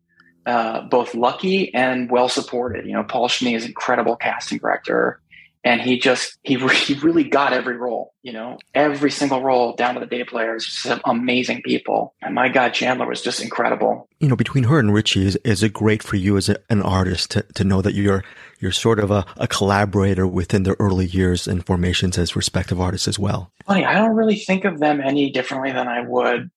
uh, 0.45 0.81
both 0.81 1.15
lucky 1.15 1.73
and 1.73 2.10
well 2.10 2.29
supported. 2.29 2.86
You 2.86 2.93
know, 2.93 3.03
Paul 3.03 3.27
Schnee 3.27 3.55
is 3.55 3.65
incredible 3.65 4.15
casting 4.15 4.60
director, 4.60 5.21
and 5.63 5.81
he 5.81 5.97
just 5.97 6.38
he 6.43 6.55
he 6.73 6.93
really 6.95 7.23
got 7.23 7.51
every 7.51 7.77
role. 7.77 8.13
You 8.21 8.34
know, 8.34 8.60
every 8.73 9.12
single 9.12 9.41
role 9.41 9.75
down 9.75 9.95
to 9.95 9.99
the 9.99 10.05
day 10.05 10.23
players, 10.23 10.65
just 10.65 11.01
amazing 11.05 11.63
people. 11.63 12.13
And 12.21 12.36
my 12.36 12.49
God, 12.49 12.73
Chandler 12.73 13.08
was 13.08 13.21
just 13.21 13.41
incredible. 13.41 14.08
You 14.19 14.27
know, 14.27 14.36
between 14.36 14.65
her 14.65 14.79
and 14.79 14.93
Richie, 14.93 15.25
is 15.25 15.36
is 15.38 15.63
it 15.63 15.73
great 15.73 16.03
for 16.03 16.15
you 16.15 16.38
as 16.38 16.49
a, 16.49 16.58
an 16.69 16.81
artist 16.81 17.31
to, 17.31 17.41
to 17.55 17.63
know 17.63 17.81
that 17.81 17.93
you're 17.93 18.23
you're 18.60 18.71
sort 18.71 18.99
of 18.99 19.12
a, 19.12 19.25
a 19.38 19.47
collaborator 19.47 20.25
within 20.25 20.63
their 20.63 20.77
early 20.79 21.08
years 21.08 21.47
and 21.47 21.65
formations 21.65 22.17
as 22.17 22.36
respective 22.36 22.79
artists 22.79 23.08
as 23.08 23.19
well? 23.19 23.51
Funny, 23.65 23.84
I 23.84 23.93
don't 23.95 24.15
really 24.15 24.38
think 24.38 24.63
of 24.65 24.79
them 24.79 25.01
any 25.01 25.31
differently 25.31 25.71
than 25.71 25.88
I 25.88 26.01
would 26.01 26.51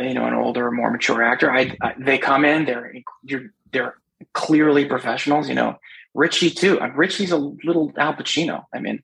you 0.00 0.14
know 0.14 0.26
an 0.26 0.34
older, 0.34 0.70
more 0.70 0.90
mature 0.90 1.22
actor. 1.22 1.50
I, 1.50 1.76
I 1.80 1.94
they 1.98 2.18
come 2.18 2.44
in, 2.44 2.64
they're 2.64 2.94
they're 3.72 3.96
clearly 4.32 4.84
professionals. 4.84 5.48
You 5.48 5.54
know, 5.54 5.78
Richie 6.14 6.50
too. 6.50 6.80
Uh, 6.80 6.88
Richie's 6.88 7.32
a 7.32 7.36
little 7.36 7.92
Al 7.96 8.14
Pacino. 8.14 8.64
I 8.74 8.80
mean, 8.80 9.02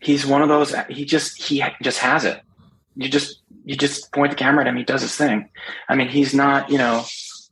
he's 0.00 0.26
one 0.26 0.42
of 0.42 0.48
those. 0.48 0.74
He 0.88 1.04
just 1.04 1.40
he 1.42 1.62
just 1.82 1.98
has 1.98 2.24
it. 2.24 2.40
You 2.96 3.08
just 3.08 3.40
you 3.64 3.76
just 3.76 4.12
point 4.12 4.30
the 4.30 4.36
camera 4.36 4.64
at 4.64 4.68
him. 4.68 4.76
He 4.76 4.84
does 4.84 5.02
his 5.02 5.16
thing. 5.16 5.48
I 5.88 5.94
mean, 5.94 6.08
he's 6.08 6.34
not 6.34 6.70
you 6.70 6.78
know 6.78 7.04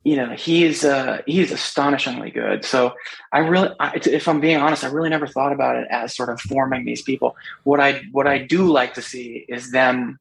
you 0.03 0.15
know 0.15 0.29
he's 0.29 0.85
uh 0.85 1.21
he's 1.25 1.51
astonishingly 1.51 2.31
good 2.31 2.63
so 2.63 2.93
i 3.31 3.39
really 3.39 3.69
I, 3.79 3.99
if 4.05 4.27
i'm 4.27 4.39
being 4.39 4.57
honest 4.57 4.83
i 4.83 4.87
really 4.87 5.09
never 5.09 5.27
thought 5.27 5.51
about 5.51 5.75
it 5.75 5.87
as 5.89 6.15
sort 6.15 6.29
of 6.29 6.39
forming 6.39 6.85
these 6.85 7.01
people 7.01 7.35
what 7.63 7.79
i 7.79 8.01
what 8.11 8.25
i 8.25 8.37
do 8.37 8.71
like 8.71 8.93
to 8.93 9.01
see 9.01 9.45
is 9.49 9.71
them 9.71 10.19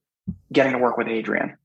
getting 0.53 0.73
to 0.73 0.79
work 0.79 0.97
with 0.97 1.07
adrien 1.07 1.57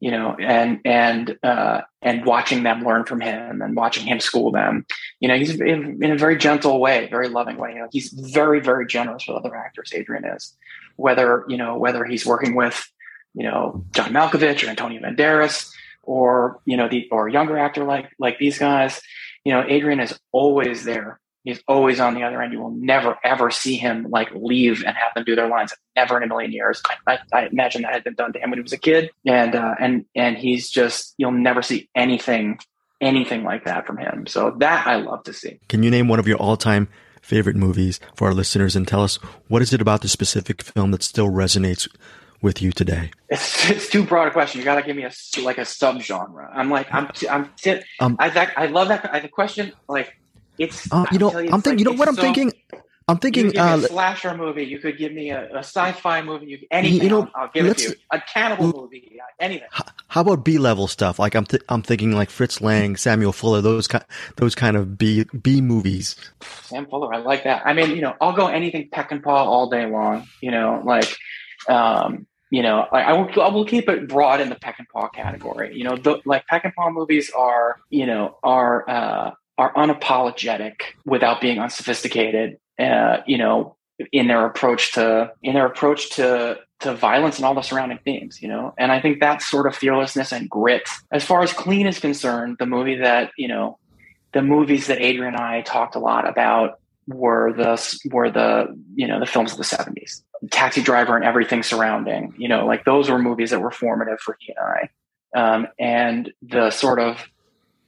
you 0.00 0.10
know, 0.10 0.36
and 0.38 0.80
and 0.84 1.38
uh, 1.42 1.82
and 2.02 2.24
watching 2.24 2.62
them 2.62 2.84
learn 2.84 3.04
from 3.04 3.20
him 3.20 3.60
and 3.62 3.74
watching 3.76 4.06
him 4.06 4.20
school 4.20 4.52
them. 4.52 4.86
You 5.20 5.28
know, 5.28 5.36
he's 5.36 5.60
in, 5.60 6.02
in, 6.02 6.12
a 6.12 6.16
very 6.16 6.36
gentle 6.36 6.80
way, 6.80 7.08
very 7.10 7.28
loving 7.28 7.56
way. 7.56 7.72
You 7.72 7.80
know, 7.80 7.88
he's 7.90 8.10
very 8.12 8.60
very 8.60 8.86
generous 8.86 9.26
with 9.26 9.36
other 9.36 9.56
actors. 9.56 9.92
Adrien 9.94 10.24
is, 10.24 10.56
whether 10.96 11.44
you 11.48 11.56
know 11.56 11.76
whether 11.76 12.04
he's 12.04 12.24
working 12.24 12.54
with 12.54 12.88
you 13.34 13.44
know 13.44 13.84
John 13.92 14.12
Malkovich 14.12 14.64
or 14.64 14.70
Antonio 14.70 15.00
Banderas 15.00 15.70
or 16.02 16.60
you 16.64 16.76
know 16.76 16.88
the 16.88 17.08
or 17.10 17.28
a 17.28 17.32
younger 17.32 17.58
actor 17.58 17.84
like 17.84 18.10
like 18.18 18.38
these 18.38 18.58
guys. 18.58 19.00
You 19.44 19.52
know, 19.52 19.62
Adrien 19.62 20.00
is 20.00 20.18
always 20.32 20.84
there 20.84 21.20
He's 21.44 21.62
always 21.66 22.00
on 22.00 22.14
the 22.14 22.24
other 22.24 22.42
end. 22.42 22.52
You 22.52 22.60
will 22.60 22.70
never 22.70 23.16
ever 23.24 23.50
see 23.50 23.76
him 23.76 24.06
like 24.10 24.30
leave 24.34 24.84
and 24.84 24.96
have 24.96 25.14
them 25.14 25.24
do 25.24 25.34
their 25.34 25.48
lines. 25.48 25.72
Never 25.96 26.16
in 26.16 26.22
a 26.22 26.26
million 26.26 26.52
years. 26.52 26.82
I, 27.06 27.14
I, 27.14 27.18
I 27.32 27.46
imagine 27.46 27.82
that 27.82 27.92
had 27.92 28.04
been 28.04 28.14
done 28.14 28.32
to 28.32 28.38
him 28.38 28.50
when 28.50 28.58
he 28.58 28.62
was 28.62 28.72
a 28.72 28.78
kid, 28.78 29.10
and 29.24 29.54
uh, 29.54 29.74
and 29.78 30.04
and 30.14 30.36
he's 30.36 30.70
just 30.70 31.14
you'll 31.16 31.32
never 31.32 31.62
see 31.62 31.88
anything 31.94 32.58
anything 33.00 33.44
like 33.44 33.64
that 33.64 33.86
from 33.86 33.98
him. 33.98 34.26
So 34.26 34.56
that 34.58 34.86
I 34.86 34.96
love 34.96 35.24
to 35.24 35.32
see. 35.32 35.60
Can 35.68 35.82
you 35.82 35.90
name 35.90 36.08
one 36.08 36.18
of 36.18 36.26
your 36.26 36.38
all 36.38 36.56
time 36.56 36.88
favorite 37.22 37.56
movies 37.56 38.00
for 38.14 38.28
our 38.28 38.34
listeners 38.34 38.74
and 38.74 38.86
tell 38.86 39.02
us 39.02 39.16
what 39.48 39.62
is 39.62 39.72
it 39.72 39.80
about 39.80 40.00
the 40.00 40.08
specific 40.08 40.62
film 40.62 40.90
that 40.92 41.02
still 41.02 41.28
resonates 41.28 41.88
with 42.40 42.62
you 42.62 42.72
today? 42.72 43.10
It's, 43.28 43.70
it's 43.70 43.88
too 43.88 44.04
broad 44.04 44.28
a 44.28 44.30
question. 44.30 44.60
You 44.60 44.64
got 44.64 44.76
to 44.76 44.82
give 44.82 44.96
me 44.96 45.04
a 45.04 45.12
like 45.42 45.58
a 45.58 45.62
subgenre. 45.62 46.48
I'm 46.52 46.70
like 46.70 46.92
I'm 46.92 47.10
I'm 47.30 47.50
um, 48.00 48.16
I 48.18 48.52
I 48.56 48.66
love 48.66 48.88
that 48.88 49.08
I, 49.12 49.20
the 49.20 49.28
question 49.28 49.72
like 49.88 50.16
it's 50.58 50.90
uh, 50.92 51.06
you 51.12 51.18
know 51.18 51.38
you, 51.38 51.50
I'm 51.52 51.62
thinking 51.62 51.70
like, 51.70 51.78
you 51.78 51.84
know 51.84 51.92
what 51.92 52.08
I'm 52.08 52.14
so, 52.14 52.22
thinking. 52.22 52.52
I'm 53.10 53.16
thinking 53.16 53.52
you 53.54 53.60
uh, 53.60 53.76
a 53.78 53.82
slasher 53.82 54.36
movie. 54.36 54.64
You 54.64 54.78
could 54.78 54.98
give 54.98 55.12
me 55.12 55.30
a, 55.30 55.48
a 55.54 55.58
sci-fi 55.60 56.20
movie. 56.20 56.46
You, 56.46 56.58
anything. 56.70 57.02
You 57.02 57.08
know, 57.08 57.30
I'll, 57.34 57.44
I'll 57.44 57.50
give 57.54 57.66
it 57.66 57.78
to 57.78 57.90
you. 57.90 57.94
A 58.12 58.20
cannibal 58.20 58.72
movie. 58.82 59.18
Anything. 59.40 59.68
How 60.08 60.20
about 60.20 60.44
B-level 60.44 60.88
stuff? 60.88 61.18
Like 61.18 61.34
I'm 61.34 61.46
th- 61.46 61.62
I'm 61.70 61.82
thinking 61.82 62.12
like 62.12 62.28
Fritz 62.28 62.60
Lang, 62.60 62.96
Samuel 62.96 63.32
Fuller, 63.32 63.62
those 63.62 63.86
kind 63.88 64.04
those 64.36 64.54
kind 64.54 64.76
of 64.76 64.98
B 64.98 65.24
B 65.40 65.60
movies. 65.60 66.16
Sam 66.64 66.86
Fuller, 66.86 67.14
I 67.14 67.18
like 67.18 67.44
that. 67.44 67.62
I 67.64 67.72
mean, 67.72 67.90
you 67.92 68.02
know, 68.02 68.14
I'll 68.20 68.34
go 68.34 68.48
anything 68.48 68.90
Peckinpah 68.90 69.26
all 69.26 69.70
day 69.70 69.86
long. 69.86 70.26
You 70.42 70.50
know, 70.50 70.82
like. 70.84 71.16
Um, 71.68 72.26
you 72.50 72.62
know, 72.62 72.86
I, 72.92 73.02
I, 73.02 73.12
will, 73.12 73.42
I 73.42 73.48
will 73.48 73.66
keep 73.66 73.90
it 73.90 74.08
broad 74.08 74.40
in 74.40 74.48
the 74.48 74.54
Peckinpah 74.54 75.12
category. 75.12 75.76
You 75.76 75.84
know, 75.84 75.96
the, 75.96 76.22
like 76.24 76.46
Peckinpah 76.46 76.94
movies 76.94 77.30
are, 77.36 77.76
you 77.90 78.06
know, 78.06 78.38
are 78.42 78.88
uh, 78.88 79.30
are 79.58 79.72
unapologetic 79.74 80.80
without 81.04 81.40
being 81.40 81.58
unsophisticated. 81.58 82.58
Uh, 82.78 83.18
you 83.26 83.36
know, 83.36 83.76
in 84.12 84.28
their 84.28 84.46
approach 84.46 84.92
to 84.92 85.32
in 85.42 85.54
their 85.54 85.66
approach 85.66 86.10
to 86.10 86.58
to 86.80 86.94
violence 86.94 87.36
and 87.36 87.44
all 87.44 87.54
the 87.54 87.62
surrounding 87.62 87.98
themes. 88.04 88.40
You 88.40 88.48
know, 88.48 88.74
and 88.78 88.92
I 88.92 89.00
think 89.00 89.20
that 89.20 89.42
sort 89.42 89.66
of 89.66 89.74
fearlessness 89.74 90.32
and 90.32 90.48
grit. 90.48 90.88
As 91.10 91.24
far 91.24 91.42
as 91.42 91.52
Clean 91.52 91.86
is 91.86 91.98
concerned, 91.98 92.56
the 92.58 92.66
movie 92.66 92.96
that 92.96 93.32
you 93.36 93.48
know, 93.48 93.78
the 94.32 94.42
movies 94.42 94.86
that 94.86 94.98
Adrien 94.98 95.34
and 95.34 95.36
I 95.36 95.62
talked 95.62 95.96
a 95.96 96.00
lot 96.00 96.28
about 96.28 96.78
were 97.08 97.52
the 97.52 97.98
were 98.12 98.30
the 98.30 98.66
you 98.94 99.08
know 99.08 99.18
the 99.18 99.26
films 99.26 99.52
of 99.52 99.58
the 99.58 99.64
70s 99.64 100.22
taxi 100.50 100.82
driver 100.82 101.16
and 101.16 101.24
everything 101.24 101.62
surrounding 101.62 102.34
you 102.36 102.48
know 102.48 102.66
like 102.66 102.84
those 102.84 103.08
were 103.08 103.18
movies 103.18 103.50
that 103.50 103.60
were 103.60 103.70
formative 103.70 104.20
for 104.20 104.36
he 104.38 104.52
and 104.52 104.58
i 104.58 104.90
um, 105.34 105.66
and 105.78 106.32
the 106.42 106.70
sort 106.70 106.98
of 106.98 107.26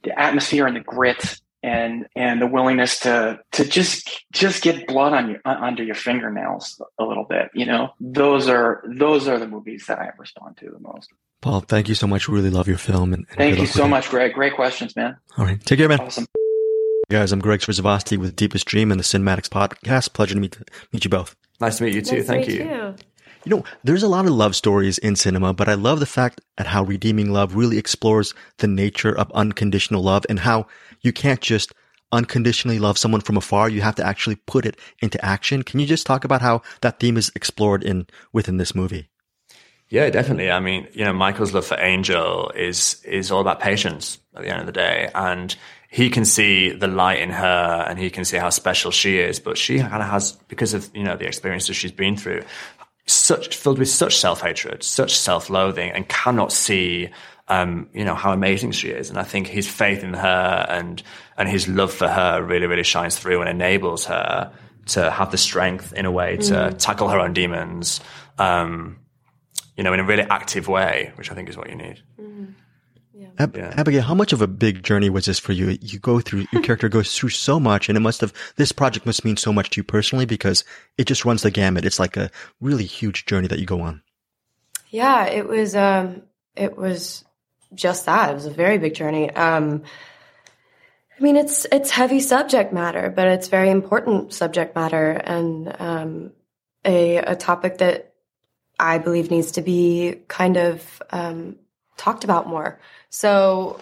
the 0.03 0.19
atmosphere 0.19 0.65
and 0.65 0.75
the 0.75 0.81
grit 0.81 1.39
and 1.63 2.07
and 2.15 2.41
the 2.41 2.47
willingness 2.47 2.99
to 3.01 3.39
to 3.51 3.65
just 3.65 4.25
just 4.31 4.63
get 4.63 4.87
blood 4.87 5.13
on 5.13 5.29
your 5.29 5.39
under 5.45 5.83
your 5.83 5.95
fingernails 5.95 6.81
a 6.99 7.03
little 7.03 7.25
bit 7.25 7.49
you 7.53 7.65
know? 7.65 7.93
Those 7.99 8.47
are 8.47 8.83
those 8.87 9.27
are 9.27 9.37
the 9.37 9.47
movies 9.47 9.85
that 9.87 9.99
i 9.99 10.09
respond 10.17 10.57
to 10.57 10.69
the 10.69 10.79
most. 10.79 11.09
Paul 11.41 11.61
thank 11.61 11.89
you 11.89 11.95
so 11.95 12.07
much. 12.07 12.27
Really 12.27 12.49
love 12.49 12.67
your 12.67 12.77
film 12.77 13.13
and, 13.13 13.25
and 13.29 13.37
thank 13.37 13.59
you 13.59 13.65
so 13.65 13.87
much 13.87 14.09
greg. 14.09 14.33
Great 14.33 14.55
questions 14.55 14.95
man. 14.95 15.17
All 15.37 15.45
right. 15.45 15.63
Take 15.63 15.79
care 15.79 15.89
man. 15.89 15.99
Awesome. 15.99 16.27
Guys 17.09 17.31
i'm 17.31 17.39
greg 17.39 17.59
Srisavasdi 17.59 18.17
with 18.17 18.35
deepest 18.35 18.65
dream 18.65 18.91
and 18.91 18.99
the 18.99 19.03
CinemAddicts 19.03 19.49
podcast 19.49 20.13
pleasure 20.13 20.35
to 20.35 20.39
meet 20.39 20.57
meet 20.91 21.03
you 21.03 21.09
both. 21.09 21.35
Nice 21.59 21.77
to 21.77 21.83
meet 21.83 21.93
you 21.93 22.01
too. 22.01 22.17
Nice 22.17 22.27
thank 22.27 22.47
you. 22.47 22.57
too. 22.59 22.95
You 23.43 23.55
know, 23.55 23.63
there's 23.83 24.03
a 24.03 24.07
lot 24.07 24.25
of 24.25 24.31
love 24.31 24.55
stories 24.55 24.99
in 24.99 25.15
cinema, 25.15 25.51
but 25.53 25.67
I 25.67 25.73
love 25.73 25.99
the 25.99 26.05
fact 26.05 26.41
at 26.59 26.67
how 26.67 26.83
Redeeming 26.83 27.31
Love 27.31 27.55
really 27.55 27.79
explores 27.79 28.35
the 28.59 28.67
nature 28.67 29.17
of 29.17 29.31
unconditional 29.31 30.03
love 30.03 30.25
and 30.29 30.39
how 30.39 30.67
you 31.01 31.11
can't 31.11 31.41
just 31.41 31.73
unconditionally 32.11 32.77
love 32.77 32.99
someone 32.99 33.21
from 33.21 33.37
afar. 33.37 33.67
You 33.67 33.81
have 33.81 33.95
to 33.95 34.05
actually 34.05 34.35
put 34.35 34.65
it 34.65 34.77
into 35.01 35.23
action. 35.25 35.63
Can 35.63 35.79
you 35.79 35.87
just 35.87 36.05
talk 36.05 36.23
about 36.23 36.41
how 36.41 36.61
that 36.81 36.99
theme 36.99 37.17
is 37.17 37.31
explored 37.35 37.83
in 37.83 38.05
within 38.31 38.57
this 38.57 38.75
movie? 38.75 39.09
Yeah, 39.89 40.09
definitely. 40.09 40.51
I 40.51 40.59
mean, 40.59 40.87
you 40.93 41.03
know, 41.03 41.11
Michael's 41.11 41.53
love 41.53 41.65
for 41.65 41.77
Angel 41.79 42.49
is 42.55 43.03
is 43.03 43.31
all 43.31 43.41
about 43.41 43.59
patience 43.59 44.19
at 44.35 44.43
the 44.43 44.49
end 44.49 44.61
of 44.61 44.65
the 44.65 44.71
day, 44.71 45.09
and 45.13 45.53
he 45.89 46.09
can 46.09 46.23
see 46.23 46.71
the 46.71 46.87
light 46.87 47.19
in 47.19 47.29
her, 47.29 47.85
and 47.89 47.99
he 47.99 48.09
can 48.09 48.23
see 48.23 48.37
how 48.37 48.49
special 48.49 48.91
she 48.91 49.17
is. 49.17 49.41
But 49.41 49.57
she 49.57 49.79
kind 49.79 50.01
of 50.01 50.07
has, 50.07 50.31
because 50.47 50.73
of 50.73 50.89
you 50.95 51.03
know 51.03 51.17
the 51.17 51.27
experiences 51.27 51.75
she's 51.75 51.91
been 51.91 52.15
through, 52.15 52.43
such 53.07 53.55
filled 53.55 53.79
with 53.79 53.89
such 53.89 54.17
self 54.17 54.41
hatred, 54.41 54.83
such 54.83 55.17
self 55.17 55.49
loathing, 55.49 55.91
and 55.91 56.07
cannot 56.07 56.51
see 56.51 57.09
um, 57.51 57.89
you 57.93 58.05
know, 58.05 58.15
how 58.15 58.31
amazing 58.31 58.71
she 58.71 58.89
is. 58.89 59.09
And 59.09 59.19
I 59.19 59.23
think 59.23 59.47
his 59.47 59.67
faith 59.67 60.03
in 60.03 60.13
her 60.13 60.65
and, 60.69 61.03
and 61.37 61.49
his 61.49 61.67
love 61.67 61.91
for 61.91 62.07
her 62.07 62.41
really, 62.41 62.65
really 62.65 62.83
shines 62.83 63.19
through 63.19 63.41
and 63.41 63.49
enables 63.49 64.05
her 64.05 64.53
to 64.87 65.11
have 65.11 65.31
the 65.31 65.37
strength 65.37 65.91
in 65.93 66.05
a 66.05 66.11
way 66.11 66.37
to 66.37 66.53
mm. 66.53 66.77
tackle 66.77 67.09
her 67.09 67.19
own 67.19 67.33
demons, 67.33 67.99
um, 68.37 68.99
you 69.75 69.83
know, 69.83 69.93
in 69.93 69.99
a 69.99 70.03
really 70.05 70.23
active 70.23 70.69
way, 70.69 71.11
which 71.15 71.29
I 71.29 71.35
think 71.35 71.49
is 71.49 71.57
what 71.57 71.69
you 71.69 71.75
need. 71.75 72.01
Mm. 72.19 72.53
Yeah. 73.13 73.27
Ab- 73.39 73.57
yeah. 73.57 73.73
Abigail, 73.77 74.01
how 74.03 74.15
much 74.15 74.33
of 74.33 74.41
a 74.41 74.47
big 74.47 74.83
journey 74.83 75.09
was 75.09 75.25
this 75.25 75.39
for 75.39 75.51
you? 75.51 75.77
You 75.81 75.99
go 75.99 76.19
through, 76.19 76.45
your 76.51 76.61
character 76.61 76.89
goes 76.89 77.15
through 77.15 77.29
so 77.29 77.59
much 77.59 77.89
and 77.89 77.97
it 77.97 78.01
must 78.01 78.21
have, 78.21 78.33
this 78.55 78.71
project 78.71 79.05
must 79.05 79.25
mean 79.25 79.37
so 79.37 79.51
much 79.51 79.69
to 79.71 79.79
you 79.79 79.83
personally 79.83 80.25
because 80.25 80.63
it 80.97 81.05
just 81.05 81.25
runs 81.25 81.41
the 81.41 81.51
gamut. 81.51 81.85
It's 81.85 81.99
like 81.99 82.17
a 82.17 82.31
really 82.61 82.85
huge 82.85 83.25
journey 83.25 83.47
that 83.47 83.59
you 83.59 83.65
go 83.65 83.81
on. 83.81 84.01
Yeah, 84.89 85.25
it 85.25 85.47
was, 85.47 85.75
um, 85.75 86.23
it 86.55 86.77
was 86.77 87.23
just 87.73 88.05
that. 88.05 88.31
It 88.31 88.33
was 88.33 88.45
a 88.45 88.51
very 88.51 88.77
big 88.77 88.93
journey. 88.93 89.29
Um, 89.31 89.83
I 91.17 91.23
mean, 91.23 91.37
it's 91.37 91.67
it's 91.71 91.91
heavy 91.91 92.19
subject 92.19 92.73
matter, 92.73 93.13
but 93.15 93.27
it's 93.27 93.47
very 93.47 93.69
important 93.69 94.33
subject 94.33 94.75
matter, 94.75 95.11
and 95.11 95.75
um, 95.79 96.31
a 96.83 97.17
a 97.17 97.35
topic 97.35 97.77
that 97.77 98.13
I 98.79 98.97
believe 98.97 99.29
needs 99.29 99.51
to 99.51 99.61
be 99.61 100.15
kind 100.27 100.57
of 100.57 101.01
um, 101.11 101.57
talked 102.01 102.23
about 102.23 102.47
more. 102.47 102.79
So 103.09 103.79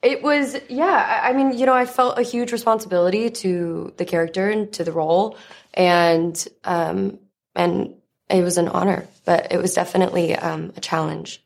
it 0.00 0.22
was, 0.22 0.56
yeah. 0.68 1.20
I 1.22 1.32
mean, 1.32 1.56
you 1.58 1.66
know, 1.66 1.74
I 1.74 1.84
felt 1.84 2.18
a 2.18 2.22
huge 2.22 2.50
responsibility 2.50 3.30
to 3.30 3.92
the 3.98 4.04
character 4.04 4.50
and 4.50 4.72
to 4.72 4.84
the 4.84 4.92
role, 4.92 5.36
and 5.74 6.34
um, 6.64 7.18
and 7.54 7.94
it 8.28 8.42
was 8.42 8.56
an 8.56 8.68
honor, 8.68 9.06
but 9.24 9.52
it 9.52 9.58
was 9.58 9.74
definitely 9.74 10.34
um, 10.34 10.72
a 10.76 10.80
challenge. 10.80 11.42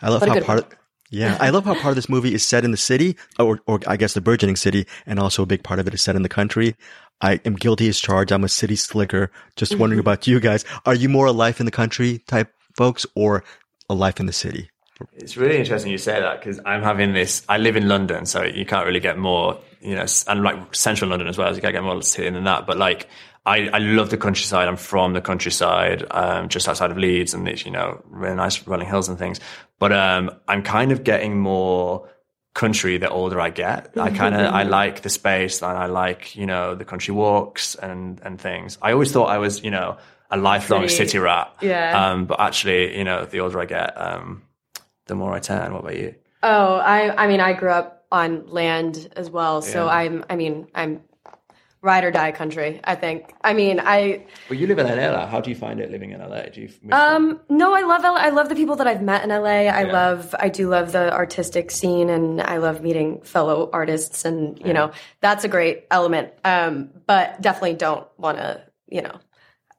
I 0.00 0.08
love 0.08 0.20
but 0.20 0.28
how 0.28 0.40
part. 0.40 0.58
Of, 0.60 0.78
yeah, 1.10 1.36
I 1.40 1.50
love 1.50 1.64
how 1.64 1.74
part 1.74 1.92
of 1.92 1.96
this 1.96 2.08
movie 2.08 2.34
is 2.34 2.46
set 2.46 2.64
in 2.64 2.70
the 2.70 2.76
city, 2.76 3.16
or, 3.38 3.60
or 3.66 3.80
I 3.86 3.96
guess 3.96 4.14
the 4.14 4.20
burgeoning 4.20 4.56
city, 4.56 4.86
and 5.06 5.18
also 5.18 5.42
a 5.42 5.46
big 5.46 5.62
part 5.62 5.80
of 5.80 5.88
it 5.88 5.94
is 5.94 6.02
set 6.02 6.16
in 6.16 6.22
the 6.22 6.28
country. 6.28 6.76
I 7.20 7.40
am 7.44 7.54
guilty 7.54 7.88
as 7.88 7.98
charged. 7.98 8.30
I'm 8.30 8.44
a 8.44 8.48
city 8.48 8.76
slicker. 8.76 9.30
Just 9.56 9.72
mm-hmm. 9.72 9.80
wondering 9.80 10.00
about 10.00 10.26
you 10.26 10.38
guys. 10.38 10.64
Are 10.86 10.94
you 10.94 11.08
more 11.08 11.26
a 11.26 11.32
life 11.32 11.60
in 11.60 11.66
the 11.66 11.72
country 11.72 12.22
type 12.28 12.52
folks 12.76 13.04
or 13.14 13.42
a 13.90 13.94
life 13.94 14.20
in 14.20 14.26
the 14.26 14.32
city? 14.32 14.70
It's 15.14 15.36
really 15.36 15.58
interesting 15.58 15.92
you 15.92 15.98
say 15.98 16.20
that 16.20 16.40
because 16.40 16.60
I'm 16.64 16.82
having 16.82 17.12
this. 17.12 17.42
I 17.48 17.58
live 17.58 17.76
in 17.76 17.88
London, 17.88 18.26
so 18.26 18.42
you 18.42 18.66
can't 18.66 18.86
really 18.86 19.00
get 19.00 19.18
more, 19.18 19.60
you 19.80 19.94
know, 19.94 20.06
and 20.26 20.42
like 20.42 20.74
central 20.74 21.10
London 21.10 21.28
as 21.28 21.38
well. 21.38 21.50
So 21.50 21.56
you 21.56 21.62
can't 21.62 21.74
get 21.74 21.82
more 21.82 22.02
city 22.02 22.28
than 22.30 22.44
that. 22.44 22.66
But 22.66 22.78
like, 22.78 23.08
I, 23.46 23.68
I 23.68 23.78
love 23.78 24.10
the 24.10 24.16
countryside. 24.16 24.66
I'm 24.66 24.76
from 24.76 25.12
the 25.12 25.20
countryside, 25.20 26.04
um, 26.10 26.48
just 26.48 26.68
outside 26.68 26.90
of 26.90 26.98
Leeds, 26.98 27.32
and 27.32 27.46
it's 27.48 27.64
you 27.64 27.70
know 27.70 28.02
really 28.08 28.34
nice 28.34 28.66
rolling 28.66 28.88
hills 28.88 29.08
and 29.08 29.18
things. 29.18 29.40
But 29.78 29.92
um, 29.92 30.30
I'm 30.48 30.62
kind 30.62 30.90
of 30.90 31.04
getting 31.04 31.38
more 31.38 32.08
country 32.54 32.98
the 32.98 33.08
older 33.08 33.40
I 33.40 33.50
get. 33.50 33.96
I 33.96 34.10
kind 34.10 34.34
of 34.34 34.52
I 34.52 34.62
like 34.78 35.02
the 35.02 35.10
space 35.10 35.62
and 35.62 35.78
I 35.78 35.86
like 35.86 36.34
you 36.34 36.46
know 36.46 36.74
the 36.74 36.84
country 36.84 37.14
walks 37.14 37.76
and 37.76 38.20
and 38.24 38.40
things. 38.40 38.78
I 38.82 38.92
always 38.92 39.12
thought 39.12 39.26
I 39.26 39.38
was 39.38 39.62
you 39.62 39.70
know 39.70 39.96
a 40.30 40.36
lifelong 40.36 40.88
city, 40.88 41.06
city 41.06 41.18
rat. 41.18 41.54
Yeah. 41.62 42.10
Um, 42.10 42.26
but 42.26 42.40
actually, 42.40 42.98
you 42.98 43.04
know, 43.04 43.24
the 43.24 43.40
older 43.40 43.60
I 43.60 43.64
get, 43.64 43.98
um, 43.98 44.42
the 45.08 45.14
more 45.14 45.32
I 45.32 45.40
turn. 45.40 45.72
What 45.72 45.80
about 45.80 45.96
you? 45.96 46.14
Oh, 46.42 46.76
I 46.76 47.24
I 47.24 47.26
mean, 47.26 47.40
I 47.40 47.52
grew 47.52 47.70
up 47.70 48.06
on 48.12 48.46
land 48.46 49.12
as 49.16 49.28
well, 49.30 49.60
so 49.60 49.86
yeah. 49.86 49.92
I'm 49.92 50.24
I 50.30 50.36
mean 50.36 50.68
I'm 50.74 51.02
ride 51.80 52.04
or 52.04 52.10
die 52.10 52.32
country. 52.32 52.80
I 52.84 52.94
think. 52.94 53.34
I 53.42 53.52
mean, 53.52 53.80
I. 53.80 54.26
Well, 54.48 54.58
you 54.58 54.66
live 54.66 54.78
in 54.78 54.86
LA. 54.86 55.26
How 55.26 55.40
do 55.40 55.50
you 55.50 55.56
find 55.56 55.80
it 55.80 55.90
living 55.90 56.10
in 56.10 56.20
LA? 56.20 56.42
Do 56.42 56.62
you? 56.62 56.70
Um, 56.92 57.40
no, 57.48 57.74
I 57.74 57.82
love 57.82 58.02
LA. 58.02 58.14
I 58.14 58.30
love 58.30 58.48
the 58.48 58.54
people 58.54 58.76
that 58.76 58.86
I've 58.86 59.02
met 59.02 59.22
in 59.24 59.30
LA. 59.30 59.44
I 59.46 59.84
yeah. 59.84 59.92
love. 59.92 60.34
I 60.38 60.48
do 60.48 60.68
love 60.68 60.92
the 60.92 61.12
artistic 61.12 61.70
scene, 61.70 62.08
and 62.10 62.40
I 62.40 62.58
love 62.58 62.82
meeting 62.82 63.20
fellow 63.22 63.70
artists, 63.72 64.24
and 64.24 64.58
you 64.64 64.72
know 64.72 64.92
that's 65.20 65.44
a 65.44 65.48
great 65.48 65.86
element. 65.90 66.32
Um, 66.44 66.90
but 67.06 67.40
definitely 67.40 67.74
don't 67.74 68.06
want 68.16 68.38
to. 68.38 68.62
You 68.86 69.02
know, 69.02 69.18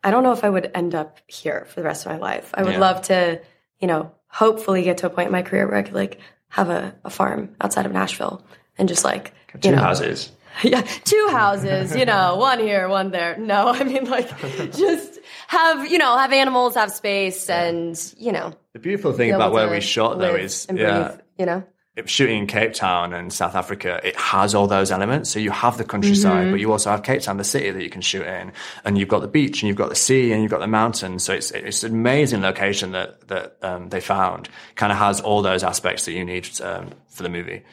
I 0.04 0.12
don't 0.12 0.24
know 0.24 0.34
if 0.34 0.44
I 0.44 0.50
would 0.50 0.72
end 0.74 0.96
up 0.96 1.20
here 1.28 1.66
for 1.70 1.82
the 1.82 1.86
rest 1.86 2.06
of 2.06 2.12
my 2.12 2.18
life. 2.18 2.52
I 2.54 2.64
would 2.64 2.74
yeah. 2.74 2.80
love 2.80 3.02
to. 3.04 3.42
You 3.80 3.88
know, 3.88 4.12
hopefully 4.30 4.84
get 4.84 5.00
to 5.00 5.08
a 5.08 5.10
point 5.10 5.28
in 5.28 5.32
my 5.32 5.42
career 5.42 5.68
where 5.68 5.78
I 5.78 5.84
could 5.84 5.94
like 5.94 6.20
have 6.50 6.70
a, 6.70 6.96
a 7.04 7.10
farm 7.10 7.56
outside 7.62 7.86
of 7.86 7.92
Nashville 7.92 8.44
and 8.78 8.88
just 8.88 9.04
like 9.04 9.34
two 9.62 9.70
you 9.70 9.76
know, 9.76 9.82
houses 9.82 10.32
yeah, 10.64 10.82
two 10.82 11.28
houses, 11.32 11.96
you 11.96 12.06
know, 12.06 12.36
one 12.38 12.60
here, 12.60 12.88
one 12.90 13.12
there. 13.12 13.38
No, 13.38 13.68
I 13.74 13.84
mean 13.84 14.06
like 14.06 14.30
just 14.74 15.20
have, 15.48 15.90
you 15.90 15.98
know, 15.98 16.18
have 16.18 16.34
animals, 16.34 16.76
have 16.76 16.92
space 16.92 17.50
and, 17.50 18.14
you 18.18 18.32
know. 18.32 18.54
The 18.74 18.80
beautiful 18.80 19.14
thing 19.14 19.32
about 19.32 19.52
where 19.52 19.70
we 19.70 19.82
shot 19.82 20.20
though 20.20 20.36
is 20.36 20.68
yeah, 20.74 21.10
breathe, 21.10 21.22
you 21.38 21.46
know. 21.46 21.64
Shooting 22.08 22.40
in 22.40 22.48
Cape 22.48 22.74
Town 22.74 23.14
and 23.14 23.32
South 23.34 23.56
Africa, 23.56 24.00
it 24.04 24.16
has 24.16 24.56
all 24.56 24.68
those 24.68 24.92
elements. 24.92 25.30
So 25.30 25.40
you 25.40 25.52
have 25.52 25.78
the 25.78 25.84
countryside, 25.84 26.44
mm-hmm. 26.44 26.52
but 26.52 26.60
you 26.60 26.72
also 26.72 26.92
have 26.92 27.04
Cape 27.04 27.22
Town, 27.22 27.38
the 27.38 27.44
city 27.44 27.72
that 27.72 27.84
you 27.84 27.90
can 27.90 28.02
shoot 28.02 28.26
in, 28.26 28.52
and 28.86 28.98
you've 28.98 29.10
got 29.10 29.22
the 29.22 29.28
beach, 29.28 29.62
and 29.62 29.68
you've 29.68 29.78
got 29.78 29.90
the 29.90 29.96
sea, 29.96 30.32
and 30.32 30.42
you've 30.42 30.52
got 30.52 30.60
the 30.60 30.68
mountains. 30.68 31.24
So 31.24 31.34
it's 31.34 31.52
it's 31.52 31.84
an 31.84 31.94
amazing 31.94 32.42
location 32.42 32.92
that 32.92 33.28
that 33.28 33.58
um, 33.62 33.90
they 33.90 34.02
found. 34.02 34.50
Kind 34.76 34.92
of 34.92 34.98
has 34.98 35.22
all 35.22 35.42
those 35.42 35.64
aspects 35.64 36.06
that 36.06 36.14
you 36.14 36.26
need 36.26 36.50
um, 36.62 36.90
for 37.08 37.24
the 37.24 37.30
movie. 37.30 37.64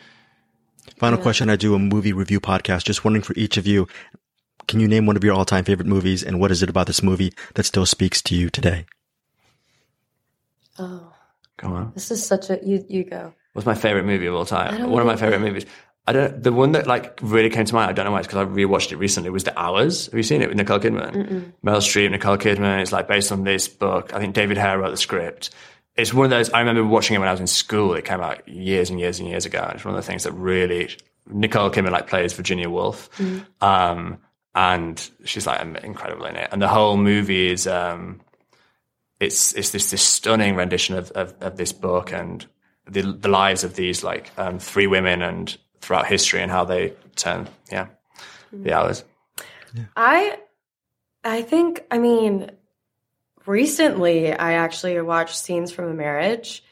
Final 0.97 1.19
yeah. 1.19 1.23
question. 1.23 1.51
I 1.51 1.57
do 1.57 1.75
a 1.75 1.79
movie 1.79 2.13
review 2.13 2.41
podcast. 2.41 2.85
Just 2.85 3.05
wondering 3.05 3.23
for 3.23 3.35
each 3.37 3.57
of 3.57 3.67
you, 3.67 3.87
can 4.69 4.81
you 4.81 4.89
name 4.89 5.07
one 5.07 5.17
of 5.17 5.25
your 5.25 5.35
all 5.35 5.45
time 5.45 5.65
favorite 5.65 5.87
movies 5.87 6.23
and 6.23 6.41
what 6.41 6.51
is 6.51 6.63
it 6.63 6.71
about 6.71 6.87
this 6.87 7.03
movie 7.03 7.33
that 7.55 7.65
still 7.65 7.87
speaks 7.87 8.21
to 8.23 8.35
you 8.35 8.51
today? 8.51 8.87
Oh. 10.79 11.13
come 11.57 11.73
on. 11.73 11.93
This 11.95 12.11
is 12.11 12.25
such 12.25 12.51
a, 12.51 12.59
you, 12.63 12.85
you 12.89 13.05
go. 13.05 13.33
What's 13.57 13.67
my 13.67 13.75
favorite 13.75 14.05
movie 14.05 14.27
of 14.27 14.35
all 14.35 14.45
time? 14.45 14.91
One 14.91 15.01
of 15.01 15.07
my 15.07 15.17
favorite 15.17 15.41
movies. 15.41 15.67
I 16.07 16.13
don't. 16.13 16.43
The 16.43 16.53
one 16.53 16.73
that 16.73 16.87
like 16.87 17.19
really 17.23 17.51
came 17.51 17.65
to 17.65 17.75
mind. 17.75 17.91
I 17.91 17.93
don't 17.93 18.05
know 18.05 18.13
why. 18.13 18.21
It's 18.21 18.29
because 18.29 18.47
I 18.47 18.51
rewatched 18.51 18.93
it 18.93 18.97
recently. 18.97 19.31
Was 19.31 19.45
The 19.45 19.59
Hours? 19.59 20.07
Have 20.07 20.15
you 20.15 20.23
seen 20.23 20.43
it 20.43 20.49
with 20.49 20.57
Nicole 20.57 20.79
Kidman? 20.79 21.13
Mm-mm. 21.13 21.53
Meryl 21.65 21.79
Streep, 21.79 22.11
Nicole 22.11 22.37
Kidman. 22.37 22.81
It's 22.83 22.93
like 22.93 23.09
based 23.09 23.33
on 23.33 23.43
this 23.43 23.67
book. 23.67 24.15
I 24.15 24.21
think 24.21 24.35
David 24.35 24.57
Hare 24.57 24.79
wrote 24.79 24.91
the 24.91 24.97
script 24.97 25.51
it's 25.97 26.13
one 26.13 26.25
of 26.25 26.31
those. 26.31 26.51
I 26.51 26.61
remember 26.61 26.85
watching 26.85 27.17
it 27.17 27.19
when 27.19 27.29
I 27.29 27.33
was 27.33 27.41
in 27.41 27.47
school. 27.47 27.95
It 27.95 28.05
came 28.05 28.21
out 28.21 28.47
years 28.49 28.91
and 28.91 29.01
years 29.01 29.19
and 29.19 29.29
years 29.29 29.47
ago. 29.47 29.71
It's 29.75 29.85
one 29.85 29.95
of 29.95 30.03
the 30.03 30.07
things 30.07 30.25
that 30.25 30.33
really 30.33 30.95
Nicole 31.27 31.71
Kidman 31.71 31.91
like 31.91 32.07
plays 32.07 32.35
Virginia 32.35 32.69
Woolf, 32.69 33.11
mm. 33.17 33.45
um, 33.61 34.19
and 34.55 35.11
she's 35.25 35.47
like 35.47 35.61
incredible 35.83 36.27
in 36.27 36.37
it. 36.37 36.51
And 36.53 36.61
the 36.61 36.69
whole 36.69 36.97
movie 36.97 37.51
is 37.51 37.67
um, 37.67 38.21
it's 39.21 39.55
it's 39.55 39.71
this 39.71 39.91
this 39.91 40.03
stunning 40.03 40.55
rendition 40.55 40.97
of, 40.97 41.11
of, 41.13 41.35
of 41.41 41.57
this 41.57 41.73
book 41.73 42.13
and 42.13 42.47
the 42.87 43.03
the 43.03 43.29
lives 43.29 43.65
of 43.65 43.75
these 43.75 44.05
like 44.05 44.31
um, 44.39 44.59
three 44.59 44.87
women 44.87 45.23
and 45.23 45.57
throughout 45.81 46.07
history 46.07 46.41
and 46.41 46.51
how 46.51 46.65
they 46.65 46.95
turn 47.17 47.49
yeah 47.71 47.87
the 48.53 48.73
hours. 48.73 49.05
Yeah. 49.75 49.85
I 49.97 50.39
I 51.25 51.43
think 51.43 51.85
I 51.91 51.99
mean 51.99 52.51
recently 53.45 54.33
I 54.33 54.55
actually 54.55 55.01
watched 55.01 55.37
scenes 55.37 55.73
from 55.73 55.89
a 55.91 55.95
marriage. 55.95 56.63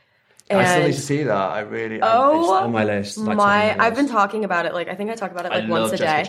And 0.50 0.60
I 0.60 0.64
still 0.66 0.86
need 0.86 0.94
to 0.94 1.00
see 1.00 1.22
that. 1.22 1.34
I 1.34 1.60
really 1.60 2.00
oh 2.02 2.52
on 2.52 2.72
my 2.72 2.84
list. 2.84 3.16
Like 3.16 3.36
my, 3.36 3.68
list. 3.68 3.80
I've 3.80 3.94
been 3.94 4.08
talking 4.08 4.44
about 4.44 4.66
it. 4.66 4.74
Like 4.74 4.88
I 4.88 4.94
think 4.94 5.10
I 5.10 5.14
talk 5.14 5.30
about 5.30 5.46
it 5.46 5.52
like 5.52 5.64
I 5.64 5.68
once 5.68 5.92
a 5.92 5.96
day. 5.96 6.24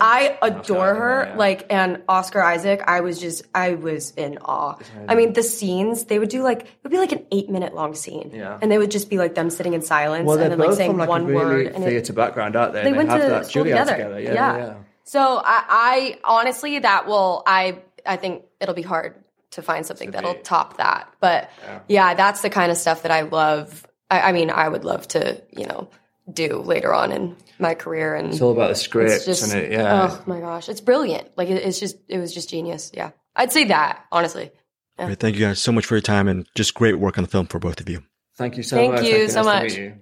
I 0.00 0.36
adore 0.42 0.94
her. 0.94 1.26
Yeah. 1.28 1.36
Like 1.36 1.66
and 1.70 2.02
Oscar 2.08 2.42
Isaac. 2.42 2.82
I 2.88 3.02
was 3.02 3.20
just 3.20 3.44
I 3.54 3.74
was 3.74 4.10
in 4.16 4.38
awe. 4.38 4.78
I 5.06 5.14
mean 5.14 5.32
the 5.32 5.44
scenes 5.44 6.06
they 6.06 6.18
would 6.18 6.28
do 6.28 6.42
like 6.42 6.62
it 6.62 6.68
would 6.82 6.90
be 6.90 6.98
like 6.98 7.12
an 7.12 7.24
eight 7.30 7.50
minute 7.50 7.72
long 7.72 7.94
scene. 7.94 8.32
Yeah. 8.34 8.58
And 8.60 8.70
they 8.70 8.78
would 8.78 8.90
just 8.90 9.08
be 9.08 9.18
like 9.18 9.36
them 9.36 9.48
sitting 9.48 9.74
in 9.74 9.82
silence 9.82 10.26
well, 10.26 10.40
and 10.40 10.50
then 10.50 10.58
like 10.58 10.76
saying 10.76 10.96
like 10.96 11.08
one 11.08 11.26
really 11.26 11.44
word. 11.44 11.66
And 11.68 11.84
theater 11.84 12.12
background 12.12 12.56
out 12.56 12.72
there. 12.72 12.82
They, 12.82 12.90
they, 12.90 12.96
went 12.96 13.10
to 13.10 13.18
that 13.18 13.46
school 13.46 13.62
together. 13.62 13.92
together. 13.92 14.20
Yeah, 14.20 14.34
yeah. 14.34 14.56
yeah. 14.56 14.74
So 15.04 15.20
I, 15.20 15.64
I 15.68 16.18
honestly 16.24 16.80
that 16.80 17.06
will 17.06 17.44
I 17.46 17.78
I 18.04 18.16
think 18.16 18.42
it'll 18.60 18.74
be 18.74 18.82
hard 18.82 19.21
to 19.52 19.62
find 19.62 19.86
something 19.86 20.08
to 20.08 20.12
that'll 20.12 20.34
be. 20.34 20.42
top 20.42 20.76
that. 20.78 21.12
But 21.20 21.50
yeah. 21.62 21.80
yeah. 21.88 22.14
that's 22.14 22.42
the 22.42 22.50
kind 22.50 22.70
of 22.70 22.78
stuff 22.78 23.02
that 23.02 23.10
I 23.10 23.22
love. 23.22 23.86
I, 24.10 24.20
I, 24.20 24.32
mean, 24.32 24.50
I 24.50 24.68
would 24.68 24.84
love 24.84 25.08
to, 25.08 25.42
you 25.50 25.66
know, 25.66 25.88
do 26.32 26.58
later 26.58 26.92
on 26.92 27.12
in 27.12 27.36
my 27.58 27.74
career. 27.74 28.14
And 28.14 28.28
it's 28.32 28.40
all 28.40 28.52
about 28.52 28.68
the 28.68 28.74
script, 28.74 29.24
just, 29.24 29.52
and 29.52 29.62
it, 29.62 29.72
yeah. 29.72 30.08
Oh 30.10 30.22
my 30.26 30.40
gosh, 30.40 30.68
it's 30.68 30.80
brilliant. 30.80 31.28
Like 31.36 31.48
it, 31.48 31.62
it's 31.62 31.80
just, 31.80 31.96
it 32.08 32.18
was 32.18 32.32
just 32.32 32.50
genius. 32.50 32.90
Yeah, 32.94 33.10
I'd 33.34 33.52
say 33.52 33.64
that 33.64 34.04
honestly. 34.12 34.50
Yeah. 34.98 35.08
Right, 35.08 35.18
thank 35.18 35.36
you 35.36 35.46
guys 35.46 35.58
so 35.58 35.72
much 35.72 35.86
for 35.86 35.94
your 35.94 36.02
time 36.02 36.28
and 36.28 36.46
just 36.54 36.74
great 36.74 36.98
work 36.98 37.16
on 37.16 37.24
the 37.24 37.30
film 37.30 37.46
for 37.46 37.58
both 37.58 37.80
of 37.80 37.88
you. 37.88 38.02
Thank 38.36 38.56
you 38.56 38.62
so 38.62 38.76
thank 38.76 38.92
much. 38.92 39.04
You 39.04 39.10
thank 39.10 39.22
you 39.22 39.28
so 39.30 39.44
much. 39.44 39.92